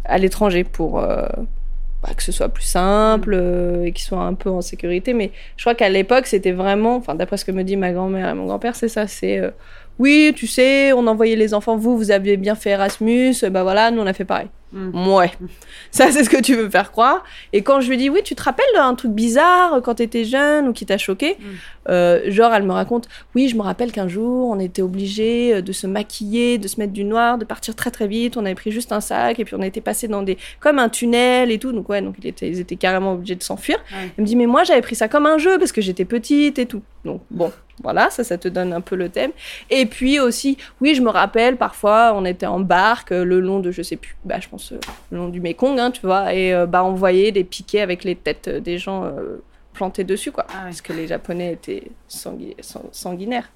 à 0.06 0.16
l'étranger 0.16 0.64
pour 0.64 1.00
euh, 1.00 1.26
bah, 2.02 2.10
que 2.16 2.22
ce 2.22 2.30
soit 2.30 2.48
plus 2.48 2.64
simple 2.64 3.34
euh, 3.34 3.84
et 3.84 3.92
qu'ils 3.92 4.04
soient 4.04 4.22
un 4.22 4.34
peu 4.34 4.50
en 4.50 4.60
sécurité. 4.60 5.14
Mais 5.14 5.32
je 5.56 5.64
crois 5.64 5.74
qu'à 5.74 5.88
l'époque, 5.88 6.26
c'était 6.26 6.52
vraiment, 6.52 6.96
enfin, 6.96 7.14
d'après 7.14 7.36
ce 7.36 7.44
que 7.44 7.52
me 7.52 7.64
dit 7.64 7.76
ma 7.76 7.92
grand-mère 7.92 8.28
et 8.28 8.34
mon 8.34 8.46
grand-père, 8.46 8.76
c'est 8.76 8.88
ça, 8.88 9.06
c'est 9.08 9.38
euh, 9.38 9.50
oui, 9.98 10.32
tu 10.36 10.46
sais, 10.46 10.92
on 10.92 11.06
envoyait 11.06 11.36
les 11.36 11.54
enfants, 11.54 11.76
vous, 11.76 11.96
vous 11.96 12.10
aviez 12.10 12.36
bien 12.36 12.54
fait 12.54 12.70
Erasmus, 12.70 13.34
bah 13.50 13.62
voilà, 13.62 13.90
nous 13.90 14.00
on 14.02 14.06
a 14.06 14.12
fait 14.12 14.24
pareil. 14.24 14.48
Mm. 14.72 15.08
Ouais, 15.14 15.30
ça 15.90 16.10
c'est 16.12 16.24
ce 16.24 16.28
que 16.28 16.40
tu 16.40 16.54
veux 16.54 16.68
faire 16.68 16.92
croire. 16.92 17.24
Et 17.54 17.62
quand 17.62 17.80
je 17.80 17.88
lui 17.88 17.96
dis 17.96 18.10
oui, 18.10 18.20
tu 18.22 18.34
te 18.34 18.42
rappelles 18.42 18.66
d'un 18.74 18.94
truc 18.94 19.12
bizarre 19.12 19.80
quand 19.82 19.94
t'étais 19.94 20.24
jeune 20.24 20.68
ou 20.68 20.72
qui 20.72 20.84
t'a 20.84 20.98
choqué 20.98 21.36
Mm. 21.38 21.44
Euh, 21.90 22.30
Genre, 22.30 22.52
elle 22.52 22.64
me 22.64 22.72
raconte 22.72 23.08
oui, 23.34 23.48
je 23.48 23.56
me 23.56 23.62
rappelle 23.62 23.92
qu'un 23.92 24.08
jour 24.08 24.50
on 24.50 24.60
était 24.60 24.82
obligé 24.82 25.62
de 25.62 25.72
se 25.72 25.86
maquiller, 25.86 26.58
de 26.58 26.68
se 26.68 26.78
mettre 26.78 26.92
du 26.92 27.04
noir, 27.04 27.38
de 27.38 27.46
partir 27.46 27.74
très 27.74 27.90
très 27.90 28.06
vite. 28.06 28.36
On 28.36 28.44
avait 28.44 28.54
pris 28.54 28.70
juste 28.70 28.92
un 28.92 29.00
sac 29.00 29.38
et 29.40 29.44
puis 29.46 29.54
on 29.54 29.62
était 29.62 29.80
passé 29.80 30.06
dans 30.06 30.22
des 30.22 30.36
comme 30.60 30.78
un 30.78 30.90
tunnel 30.90 31.50
et 31.50 31.58
tout. 31.58 31.72
Donc 31.72 31.88
ouais, 31.88 32.02
donc 32.02 32.16
ils 32.22 32.60
étaient 32.60 32.76
carrément 32.76 33.14
obligés 33.14 33.36
de 33.36 33.42
s'enfuir. 33.42 33.78
Ouais. 33.90 34.10
Elle 34.18 34.22
me 34.22 34.26
dit 34.26 34.36
mais 34.36 34.46
moi 34.46 34.64
j'avais 34.64 34.82
pris 34.82 34.96
ça 34.96 35.08
comme 35.08 35.24
un 35.24 35.38
jeu 35.38 35.58
parce 35.58 35.72
que 35.72 35.80
j'étais 35.80 36.04
petite 36.04 36.58
et 36.58 36.66
tout. 36.66 36.82
Donc 37.08 37.22
bon, 37.30 37.50
voilà, 37.82 38.10
ça 38.10 38.22
ça 38.24 38.36
te 38.38 38.48
donne 38.48 38.72
un 38.72 38.80
peu 38.80 38.96
le 38.96 39.08
thème. 39.08 39.32
Et 39.70 39.86
puis 39.86 40.20
aussi, 40.20 40.58
oui, 40.80 40.94
je 40.94 41.00
me 41.02 41.10
rappelle 41.10 41.56
parfois 41.56 42.12
on 42.14 42.24
était 42.24 42.46
en 42.46 42.60
barque 42.60 43.12
euh, 43.12 43.24
le 43.24 43.40
long 43.40 43.60
de 43.60 43.70
je 43.70 43.82
sais 43.82 43.96
plus, 43.96 44.14
bah 44.24 44.38
je 44.40 44.48
pense 44.48 44.72
euh, 44.72 44.78
le 45.10 45.18
long 45.18 45.28
du 45.28 45.40
Mékong, 45.40 45.78
hein, 45.78 45.90
tu 45.90 46.02
vois, 46.02 46.34
et 46.34 46.52
euh, 46.54 46.66
bah 46.66 46.84
on 46.84 46.92
voyait 46.94 47.32
des 47.32 47.44
piquets 47.44 47.80
avec 47.80 48.04
les 48.04 48.14
têtes 48.16 48.48
des 48.48 48.76
gens 48.78 49.04
euh, 49.04 49.42
plantés 49.72 50.04
dessus 50.04 50.32
quoi, 50.32 50.44
Ah 50.50 50.58
ouais. 50.58 50.64
parce 50.64 50.80
que 50.82 50.92
les 50.92 51.06
Japonais 51.06 51.52
étaient 51.54 51.84
sangui- 52.08 52.56
sang- 52.60 52.88
sanguinaires. 52.92 53.48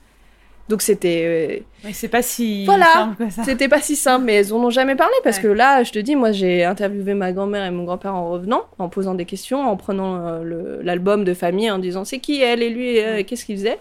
Donc 0.68 0.80
c'était 0.80 1.22
euh, 1.60 1.64
Mais 1.84 1.92
c'est 1.92 2.08
pas 2.08 2.22
si 2.22 2.64
Voilà. 2.64 3.14
c'était 3.44 3.68
pas 3.68 3.80
si 3.80 3.96
simple, 3.96 4.24
mais 4.24 4.34
elles 4.34 4.54
en 4.54 4.58
ont 4.58 4.70
jamais 4.70 4.94
parlé 4.96 5.12
parce 5.24 5.36
Ouais. 5.38 5.42
que 5.42 5.48
là, 5.48 5.82
je 5.82 5.90
te 5.92 5.98
dis, 5.98 6.14
moi, 6.16 6.32
j'ai 6.32 6.64
interviewé 6.64 7.14
ma 7.14 7.32
grand-mère 7.32 7.64
et 7.66 7.70
mon 7.70 7.84
grand-père 7.84 8.14
en 8.14 8.30
revenant, 8.30 8.62
en 8.78 8.88
posant 8.88 9.14
des 9.14 9.24
questions, 9.26 9.60
en 9.68 9.76
prenant 9.76 10.24
euh, 10.26 10.80
l'album 10.82 11.24
de 11.24 11.34
famille, 11.34 11.70
en 11.70 11.78
disant 11.78 12.04
c'est 12.04 12.20
qui 12.20 12.40
elle 12.40 12.62
et 12.62 12.70
lui, 12.70 13.00
euh, 13.00 13.18
et 13.18 13.24
qu'est-ce 13.24 13.44
qu'il 13.44 13.56
faisait? 13.56 13.78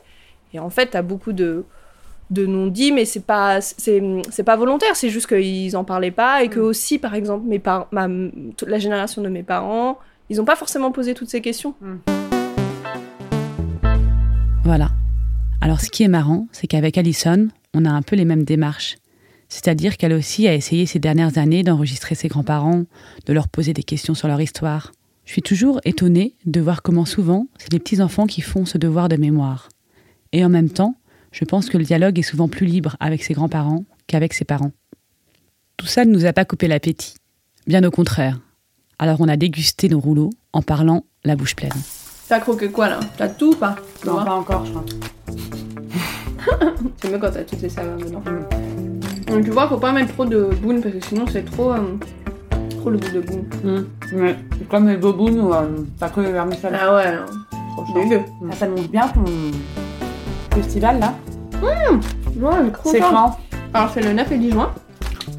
Et 0.53 0.59
en 0.59 0.69
fait, 0.69 0.87
t'as 0.87 1.01
beaucoup 1.03 1.31
de 1.33 1.63
de 2.31 2.45
non-dits, 2.45 2.93
mais 2.93 3.03
c'est 3.03 3.25
pas 3.25 3.59
c'est 3.61 4.43
pas 4.45 4.55
volontaire, 4.55 4.95
c'est 4.95 5.09
juste 5.09 5.27
qu'ils 5.27 5.75
en 5.75 5.83
parlaient 5.83 6.11
pas 6.11 6.43
et 6.43 6.47
que 6.47 6.59
Mm. 6.61 6.63
aussi, 6.63 6.97
par 6.97 7.13
exemple, 7.13 7.45
mes 7.45 7.59
parents, 7.59 7.87
la 7.91 8.79
génération 8.79 9.21
de 9.21 9.27
mes 9.29 9.43
parents, 9.43 9.99
ils 10.29 10.39
ont 10.41 10.45
pas 10.45 10.55
forcément 10.55 10.91
posé 10.93 11.13
toutes 11.13 11.29
ces 11.29 11.41
questions. 11.41 11.73
Voilà. 14.63 14.87
Alors 15.63 15.79
ce 15.79 15.91
qui 15.91 16.01
est 16.01 16.07
marrant, 16.07 16.47
c'est 16.51 16.65
qu'avec 16.65 16.97
Alison, 16.97 17.47
on 17.75 17.85
a 17.85 17.91
un 17.91 18.01
peu 18.01 18.15
les 18.15 18.25
mêmes 18.25 18.43
démarches. 18.43 18.95
C'est-à-dire 19.47 19.97
qu'elle 19.97 20.13
aussi 20.13 20.47
a 20.47 20.55
essayé 20.55 20.87
ces 20.87 20.97
dernières 20.97 21.37
années 21.37 21.61
d'enregistrer 21.61 22.15
ses 22.15 22.29
grands-parents, 22.29 22.85
de 23.25 23.33
leur 23.33 23.47
poser 23.47 23.71
des 23.73 23.83
questions 23.83 24.15
sur 24.15 24.27
leur 24.27 24.41
histoire. 24.41 24.91
Je 25.23 25.33
suis 25.33 25.43
toujours 25.43 25.79
étonnée 25.85 26.33
de 26.45 26.59
voir 26.61 26.81
comment 26.81 27.05
souvent 27.05 27.47
c'est 27.59 27.71
les 27.71 27.79
petits-enfants 27.79 28.25
qui 28.25 28.41
font 28.41 28.65
ce 28.65 28.79
devoir 28.79 29.07
de 29.07 29.17
mémoire. 29.17 29.69
Et 30.31 30.43
en 30.43 30.49
même 30.49 30.69
temps, 30.69 30.95
je 31.31 31.45
pense 31.45 31.69
que 31.69 31.77
le 31.77 31.83
dialogue 31.83 32.17
est 32.17 32.23
souvent 32.23 32.47
plus 32.47 32.65
libre 32.65 32.97
avec 32.99 33.23
ses 33.23 33.33
grands-parents 33.33 33.85
qu'avec 34.07 34.33
ses 34.33 34.45
parents. 34.45 34.71
Tout 35.77 35.85
ça 35.85 36.05
ne 36.05 36.11
nous 36.11 36.25
a 36.25 36.33
pas 36.33 36.45
coupé 36.45 36.67
l'appétit. 36.67 37.15
Bien 37.67 37.83
au 37.83 37.91
contraire. 37.91 38.39
Alors 38.97 39.21
on 39.21 39.27
a 39.27 39.37
dégusté 39.37 39.89
nos 39.89 39.99
rouleaux 39.99 40.31
en 40.53 40.63
parlant 40.63 41.05
la 41.23 41.35
bouche 41.35 41.55
pleine. 41.55 41.71
T'as 42.27 42.39
croqué 42.39 42.69
quoi 42.69 42.89
là? 42.89 42.99
T'as 43.15 43.29
tout 43.29 43.51
ou 43.51 43.55
pas? 43.55 43.75
Non, 44.05 44.23
pas 44.23 44.33
encore, 44.33 44.65
je 44.65 44.71
crois. 44.71 44.85
C'est 47.01 47.11
mieux 47.11 47.17
quand 47.19 47.31
t'as 47.31 47.43
toutes 47.43 47.61
les 47.61 47.69
saveurs 47.69 47.97
dedans. 47.97 48.23
Donc, 49.27 49.43
tu 49.43 49.51
vois, 49.51 49.67
faut 49.67 49.77
pas 49.77 49.91
mettre 49.91 50.13
trop 50.13 50.25
de 50.25 50.49
boune 50.61 50.81
parce 50.81 50.95
que 50.95 51.05
sinon 51.05 51.25
c'est 51.31 51.43
trop, 51.43 51.71
euh, 51.71 51.97
trop 52.69 52.89
le 52.89 52.97
goût 52.97 53.11
de 53.13 53.21
boune. 53.21 53.45
Mm. 53.63 53.85
Mais 54.13 54.35
c'est 54.57 54.67
comme 54.67 54.87
les 54.87 54.97
bobounes 54.97 55.39
ou 55.39 55.53
euh, 55.53 55.67
t'as 55.99 56.09
que 56.09 56.21
le 56.21 56.31
vermicelle. 56.31 56.77
Ah 56.79 56.95
ouais, 56.95 57.11
non. 57.15 57.25
Trop 57.75 57.85
chiant. 57.85 58.03
dégueu. 58.03 58.21
Ça 58.51 58.57
s'annonce 58.57 58.89
bien 58.89 59.07
ton 59.07 59.23
festival 60.53 60.99
là. 60.99 61.13
Ouais, 61.61 62.71
trop 62.71 62.89
C'est 62.89 62.99
fort. 62.99 63.11
quand 63.11 63.37
Alors 63.73 63.91
c'est 63.93 64.01
le 64.01 64.13
9 64.13 64.31
et 64.31 64.37
10 64.37 64.51
juin. 64.51 64.71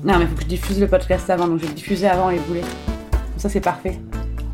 Non, 0.04 0.18
mais 0.18 0.26
faut 0.26 0.36
que 0.36 0.42
je 0.42 0.46
diffuse 0.48 0.80
le 0.80 0.88
podcast 0.88 1.28
avant, 1.30 1.46
donc 1.46 1.58
je 1.58 1.62
vais 1.62 1.68
le 1.68 1.74
diffuser 1.74 2.08
avant 2.08 2.30
les 2.30 2.38
boulets. 2.38 2.60
Comme 2.60 3.38
ça, 3.38 3.48
c'est 3.48 3.60
parfait. 3.60 4.00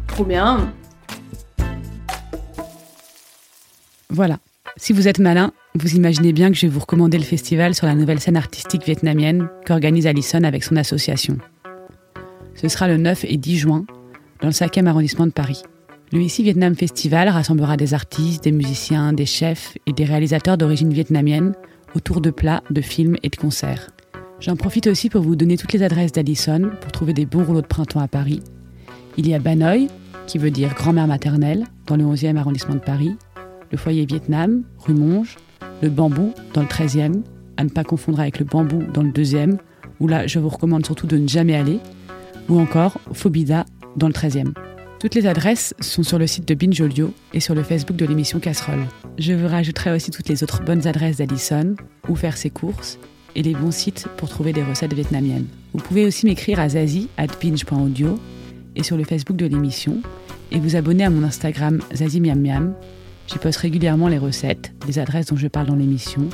Trop 0.06 0.24
bien. 0.24 0.72
Voilà. 4.10 4.38
Si 4.80 4.92
vous 4.92 5.08
êtes 5.08 5.18
malin, 5.18 5.50
vous 5.74 5.96
imaginez 5.96 6.32
bien 6.32 6.50
que 6.50 6.56
je 6.56 6.60
vais 6.66 6.72
vous 6.72 6.78
recommander 6.78 7.18
le 7.18 7.24
festival 7.24 7.74
sur 7.74 7.88
la 7.88 7.96
nouvelle 7.96 8.20
scène 8.20 8.36
artistique 8.36 8.84
vietnamienne 8.86 9.48
qu'organise 9.66 10.06
Alison 10.06 10.44
avec 10.44 10.62
son 10.62 10.76
association. 10.76 11.38
Ce 12.54 12.68
sera 12.68 12.86
le 12.86 12.96
9 12.96 13.24
et 13.24 13.36
10 13.38 13.58
juin 13.58 13.86
dans 14.40 14.46
le 14.46 14.52
5e 14.52 14.86
arrondissement 14.86 15.26
de 15.26 15.32
Paris. 15.32 15.62
Le 16.12 16.20
Ici 16.20 16.44
Vietnam 16.44 16.76
Festival 16.76 17.28
rassemblera 17.28 17.76
des 17.76 17.92
artistes, 17.92 18.44
des 18.44 18.52
musiciens, 18.52 19.12
des 19.12 19.26
chefs 19.26 19.76
et 19.86 19.92
des 19.92 20.04
réalisateurs 20.04 20.56
d'origine 20.56 20.92
vietnamienne 20.92 21.54
autour 21.96 22.20
de 22.20 22.30
plats, 22.30 22.62
de 22.70 22.80
films 22.80 23.16
et 23.24 23.30
de 23.30 23.36
concerts. 23.36 23.90
J'en 24.38 24.54
profite 24.54 24.86
aussi 24.86 25.10
pour 25.10 25.22
vous 25.22 25.34
donner 25.34 25.56
toutes 25.56 25.72
les 25.72 25.82
adresses 25.82 26.12
d'Alison 26.12 26.70
pour 26.80 26.92
trouver 26.92 27.14
des 27.14 27.26
bons 27.26 27.42
rouleaux 27.42 27.62
de 27.62 27.66
printemps 27.66 27.98
à 27.98 28.06
Paris. 28.06 28.42
Il 29.16 29.28
y 29.28 29.34
a 29.34 29.40
Banoï, 29.40 29.88
qui 30.28 30.38
veut 30.38 30.52
dire 30.52 30.74
grand-mère 30.74 31.08
maternelle, 31.08 31.64
dans 31.86 31.96
le 31.96 32.04
11e 32.04 32.36
arrondissement 32.36 32.76
de 32.76 32.80
Paris, 32.80 33.16
le 33.70 33.78
foyer 33.78 34.06
Vietnam, 34.06 34.62
rue 34.78 34.94
Monge, 34.94 35.36
le 35.82 35.90
bambou 35.90 36.32
dans 36.54 36.62
le 36.62 36.66
13e, 36.66 37.22
à 37.56 37.64
ne 37.64 37.68
pas 37.68 37.84
confondre 37.84 38.20
avec 38.20 38.38
le 38.38 38.44
bambou 38.44 38.82
dans 38.92 39.02
le 39.02 39.10
2e, 39.10 39.58
où 40.00 40.08
là 40.08 40.26
je 40.26 40.38
vous 40.38 40.48
recommande 40.48 40.84
surtout 40.84 41.06
de 41.06 41.16
ne 41.16 41.28
jamais 41.28 41.54
aller, 41.54 41.80
ou 42.48 42.58
encore 42.58 42.98
Phobida 43.12 43.66
dans 43.96 44.08
le 44.08 44.12
13e. 44.12 44.52
Toutes 45.00 45.14
les 45.14 45.26
adresses 45.26 45.74
sont 45.80 46.02
sur 46.02 46.18
le 46.18 46.26
site 46.26 46.48
de 46.48 46.54
Binjolio 46.54 47.12
et 47.32 47.40
sur 47.40 47.54
le 47.54 47.62
Facebook 47.62 47.96
de 47.96 48.04
l'émission 48.04 48.40
Casserole. 48.40 48.84
Je 49.16 49.32
vous 49.32 49.46
rajouterai 49.46 49.92
aussi 49.92 50.10
toutes 50.10 50.28
les 50.28 50.42
autres 50.42 50.64
bonnes 50.64 50.88
adresses 50.88 51.18
d'Alison, 51.18 51.76
où 52.08 52.16
faire 52.16 52.36
ses 52.36 52.50
courses, 52.50 52.98
et 53.36 53.42
les 53.42 53.54
bons 53.54 53.70
sites 53.70 54.08
pour 54.16 54.28
trouver 54.28 54.52
des 54.52 54.64
recettes 54.64 54.94
vietnamiennes. 54.94 55.46
Vous 55.72 55.82
pouvez 55.82 56.04
aussi 56.04 56.26
m'écrire 56.26 56.58
à 56.58 56.70
zazie 56.70 57.08
at 57.16 57.28
binge.audio 57.40 58.18
et 58.74 58.82
sur 58.82 58.96
le 58.96 59.04
Facebook 59.04 59.36
de 59.36 59.46
l'émission, 59.46 60.02
et 60.50 60.58
vous 60.58 60.74
abonner 60.74 61.04
à 61.04 61.10
mon 61.10 61.22
Instagram 61.22 61.80
Zazie 61.94 62.20
J'y 63.28 63.38
poste 63.38 63.58
régulièrement 63.58 64.08
les 64.08 64.18
recettes, 64.18 64.72
les 64.86 64.98
adresses 64.98 65.26
dont 65.26 65.36
je 65.36 65.48
parle 65.48 65.66
dans 65.66 65.74
l'émission 65.76 66.28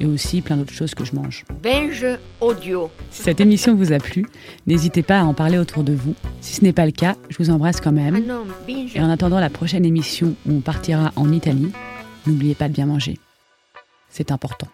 et 0.00 0.06
aussi 0.06 0.40
plein 0.42 0.56
d'autres 0.56 0.72
choses 0.72 0.94
que 0.94 1.04
je 1.04 1.14
mange. 1.14 1.44
Binge 1.62 2.04
Audio. 2.40 2.90
Si 3.10 3.22
cette 3.22 3.40
émission 3.40 3.74
vous 3.76 3.92
a 3.92 3.98
plu, 3.98 4.26
n'hésitez 4.66 5.02
pas 5.02 5.20
à 5.20 5.24
en 5.24 5.34
parler 5.34 5.56
autour 5.56 5.84
de 5.84 5.94
vous. 5.94 6.14
Si 6.40 6.54
ce 6.54 6.62
n'est 6.64 6.72
pas 6.72 6.84
le 6.84 6.92
cas, 6.92 7.14
je 7.28 7.38
vous 7.38 7.50
embrasse 7.50 7.80
quand 7.80 7.90
Ah 7.96 8.10
même. 8.10 8.26
non, 8.26 8.44
Et 8.68 9.00
en 9.00 9.08
attendant 9.08 9.38
la 9.40 9.50
prochaine 9.50 9.84
émission 9.84 10.34
où 10.46 10.52
on 10.56 10.60
partira 10.60 11.12
en 11.16 11.30
Italie, 11.32 11.70
n'oubliez 12.26 12.54
pas 12.54 12.68
de 12.68 12.74
bien 12.74 12.86
manger. 12.86 13.18
C'est 14.10 14.32
important. 14.32 14.68